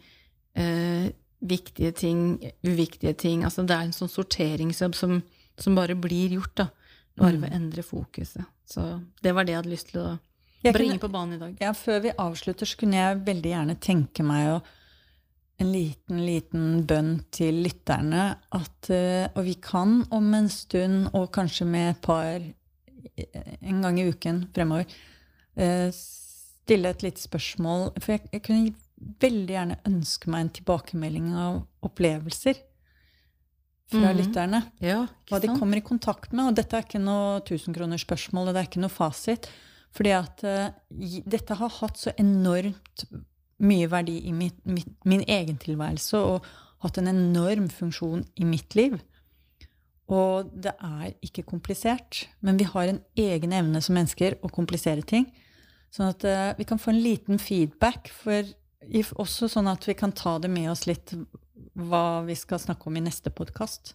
eh, 0.54 1.10
viktige 1.41 1.91
ting, 1.95 2.21
uviktige 2.67 3.13
ting 3.15 3.43
Altså 3.47 3.63
det 3.67 3.75
er 3.75 3.88
en 3.88 3.95
sånn 3.95 4.12
sorteringsjobb 4.12 4.95
som, 4.97 5.21
som 5.60 5.75
bare 5.78 5.95
blir 5.95 6.36
gjort, 6.36 6.56
da. 6.60 6.69
Bare 7.19 7.39
ved 7.39 7.52
å 7.52 7.56
endre 7.56 7.84
fokuset. 7.84 8.43
Så 8.67 8.84
det 9.23 9.34
var 9.36 9.43
det 9.47 9.54
jeg 9.54 9.60
hadde 9.63 9.71
lyst 9.73 9.89
til 9.91 10.02
å 10.02 10.10
bringe 10.63 10.95
kunne- 10.95 10.99
på 10.99 11.12
banen 11.12 11.36
i 11.36 11.39
dag. 11.39 11.56
Ja, 11.60 11.71
før 11.73 12.02
vi 12.04 12.12
avslutter, 12.12 12.65
så 12.65 12.78
kunne 12.80 12.99
jeg 12.99 13.23
veldig 13.25 13.52
gjerne 13.54 13.80
tenke 13.80 14.23
meg 14.23 14.54
å 14.54 14.60
en 15.60 15.71
liten, 15.73 16.21
liten 16.23 16.86
bønn 16.88 17.25
til 17.36 17.58
lytterne 17.65 18.38
at 18.56 18.89
eh, 18.95 19.28
Og 19.36 19.43
vi 19.43 19.56
kan 19.56 20.06
om 20.15 20.34
en 20.34 20.47
stund, 20.47 21.10
og 21.13 21.34
kanskje 21.36 21.67
med 21.67 21.89
et 21.89 22.02
par 22.02 22.39
en 23.62 23.82
gang 23.84 23.99
i 23.99 24.08
uken 24.08 24.45
fremover, 24.56 24.86
eh, 25.60 25.89
stille 25.91 26.93
et 26.93 27.04
lite 27.04 27.19
spørsmål. 27.19 27.89
For 27.99 28.13
jeg, 28.15 28.30
jeg 28.32 28.43
kunne 28.45 28.75
veldig 28.99 29.55
gjerne 29.55 29.79
ønske 29.88 30.31
meg 30.31 30.45
en 30.45 30.51
tilbakemelding 30.59 31.31
av 31.39 31.62
opplevelser 31.85 32.59
fra 33.89 34.12
mm. 34.12 34.17
lytterne 34.19 34.62
Ja, 34.83 35.01
hva 35.29 35.39
de 35.41 35.49
kommer 35.55 35.79
i 35.79 35.85
kontakt 35.85 36.33
med. 36.35 36.51
Og 36.51 36.59
dette 36.59 36.77
er 36.77 36.85
ikke 36.85 37.01
noe 37.01 37.41
tusenkronersspørsmål, 37.47 38.49
og 38.49 38.55
det 38.55 38.62
er 38.62 38.69
ikke 38.69 38.83
noe 38.83 38.93
fasit. 38.93 39.49
Fordi 39.95 40.13
at 40.13 40.45
uh, 40.45 40.69
dette 41.25 41.57
har 41.57 41.77
hatt 41.79 41.97
så 41.97 42.13
enormt 42.21 43.07
mye 43.65 43.89
verdi 43.91 44.19
i 44.29 44.33
mitt, 44.35 44.59
mitt, 44.69 44.91
min 45.09 45.25
egen 45.27 45.57
tilværelse, 45.59 46.19
og 46.19 46.45
hatt 46.85 46.99
en 47.01 47.12
enorm 47.12 47.67
funksjon 47.73 48.23
i 48.39 48.47
mitt 48.47 48.77
liv. 48.77 48.99
Og 50.09 50.49
det 50.53 50.73
er 50.73 51.12
ikke 51.25 51.45
komplisert, 51.49 52.23
men 52.41 52.57
vi 52.57 52.65
har 52.69 52.89
en 52.89 53.01
egen 53.19 53.53
evne 53.53 53.81
som 53.83 53.97
mennesker 53.97 54.39
å 54.45 54.49
komplisere 54.53 55.05
ting. 55.05 55.27
Sånn 55.93 56.13
at 56.13 56.25
uh, 56.29 56.53
vi 56.57 56.69
kan 56.69 56.81
få 56.81 56.93
en 56.93 57.01
liten 57.01 57.41
feedback, 57.41 58.13
for 58.13 58.45
også 59.19 59.49
sånn 59.51 59.67
at 59.67 59.85
vi 59.87 59.93
kan 59.93 60.11
ta 60.15 60.37
det 60.39 60.49
med 60.49 60.69
oss 60.71 60.85
litt 60.87 61.13
hva 61.75 62.21
vi 62.25 62.35
skal 62.35 62.59
snakke 62.59 62.87
om 62.87 62.97
i 62.97 63.03
neste 63.03 63.29
podkast. 63.31 63.93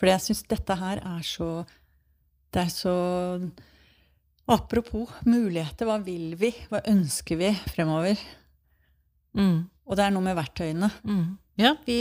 For 0.00 0.08
jeg 0.08 0.20
syns 0.24 0.42
dette 0.48 0.74
her 0.80 1.02
er 1.04 1.22
så 1.26 1.66
Det 2.50 2.62
er 2.64 2.70
så 2.72 2.94
Apropos 4.50 5.06
muligheter, 5.28 5.86
hva 5.86 6.00
vil 6.02 6.32
vi? 6.40 6.48
Hva 6.72 6.80
ønsker 6.90 7.38
vi 7.38 7.50
fremover? 7.70 8.18
Mm. 9.38 9.68
Og 9.86 9.94
det 9.98 10.06
er 10.08 10.10
noe 10.10 10.24
med 10.26 10.34
verktøyene. 10.34 10.88
Mm. 11.06 11.36
Ja, 11.60 11.76
vi, 11.86 11.98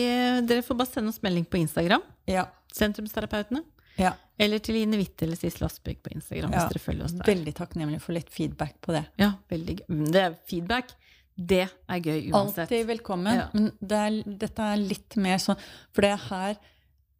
dere 0.50 0.64
får 0.66 0.80
bare 0.80 0.90
sende 0.90 1.12
oss 1.14 1.22
melding 1.22 1.46
på 1.46 1.60
Instagram. 1.60 2.02
Ja. 2.30 2.48
Sentrumsterapeutene. 2.74 3.62
ja. 4.02 4.16
Eller 4.40 4.62
til 4.64 4.78
Ine 4.80 4.96
Witt 4.96 5.20
eller 5.26 5.36
Sissel 5.36 5.66
Aspek 5.68 5.98
på 6.02 6.14
Instagram. 6.16 6.54
Ja, 6.56 6.62
hvis 6.64 6.72
dere 6.72 6.80
følger 6.82 7.06
oss 7.10 7.14
der. 7.18 7.28
Veldig 7.28 7.54
takknemlig 7.58 7.98
for 8.02 8.16
litt 8.16 8.30
feedback 8.32 8.78
på 8.82 8.94
det. 8.96 9.02
Ja, 9.20 9.34
veldig 9.52 9.74
gøy. 9.82 9.88
Mm, 9.92 10.06
Det 10.16 10.22
er 10.24 10.38
feedback. 10.48 10.94
Det 11.40 11.64
er 11.64 12.02
gøy 12.04 12.34
uansett. 12.34 12.66
Alltid 12.66 12.88
velkommen. 12.90 13.38
Ja. 13.40 13.48
Men 13.54 13.70
det 13.80 14.00
er, 14.00 14.18
dette 14.44 14.66
er 14.74 14.82
litt 14.82 15.16
mer 15.22 15.40
sånn 15.40 15.60
For 15.96 16.04
det 16.04 16.12
er 16.12 16.26
her 16.26 16.58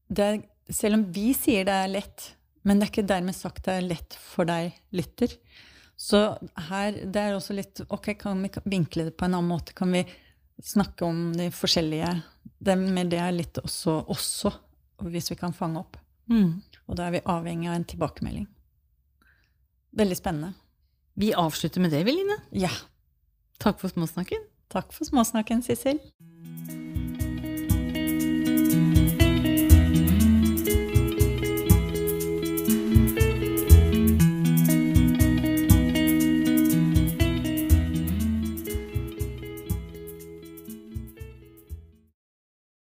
det 0.10 0.26
er, 0.26 0.40
Selv 0.76 1.00
om 1.00 1.06
vi 1.16 1.30
sier 1.38 1.68
det 1.70 1.76
er 1.86 1.92
lett, 1.94 2.26
men 2.68 2.80
det 2.80 2.88
er 2.88 2.92
ikke 2.92 3.10
dermed 3.10 3.38
sagt 3.38 3.64
det 3.70 3.78
er 3.80 3.88
lett 3.88 4.18
for 4.20 4.50
deg, 4.50 4.76
lytter. 4.92 5.38
Så 6.00 6.24
her 6.70 7.00
Det 7.00 7.24
er 7.24 7.38
også 7.38 7.56
litt 7.56 7.84
Ok, 7.88 8.12
kan 8.20 8.44
vi 8.44 8.52
vinkle 8.76 9.08
det 9.08 9.16
på 9.16 9.28
en 9.30 9.38
annen 9.38 9.54
måte? 9.54 9.76
Kan 9.78 9.96
vi 9.96 10.04
snakke 10.60 11.08
om 11.08 11.30
de 11.38 11.48
forskjellige 11.56 12.12
det, 12.60 12.76
Men 12.76 13.12
det 13.12 13.24
er 13.24 13.32
litt 13.36 13.62
også, 13.64 14.02
også 14.12 14.52
hvis 15.08 15.32
vi 15.32 15.38
kan 15.40 15.54
fange 15.56 15.80
opp. 15.80 15.96
Mm. 16.28 16.60
Og 16.92 16.98
da 17.00 17.06
er 17.08 17.14
vi 17.16 17.22
avhengig 17.24 17.70
av 17.70 17.78
en 17.78 17.86
tilbakemelding. 17.88 18.50
Veldig 19.96 20.18
spennende. 20.20 20.58
Vi 21.16 21.32
avslutter 21.32 21.80
med 21.80 21.94
det, 21.96 22.02
Veline. 22.04 22.36
Ja. 22.52 22.74
Takk 23.60 23.80
for 23.80 23.88
småsnakken. 23.92 24.40
Takk 24.70 24.94
for 24.94 25.06
småsnakken, 25.06 25.62
Sissel. 25.62 26.00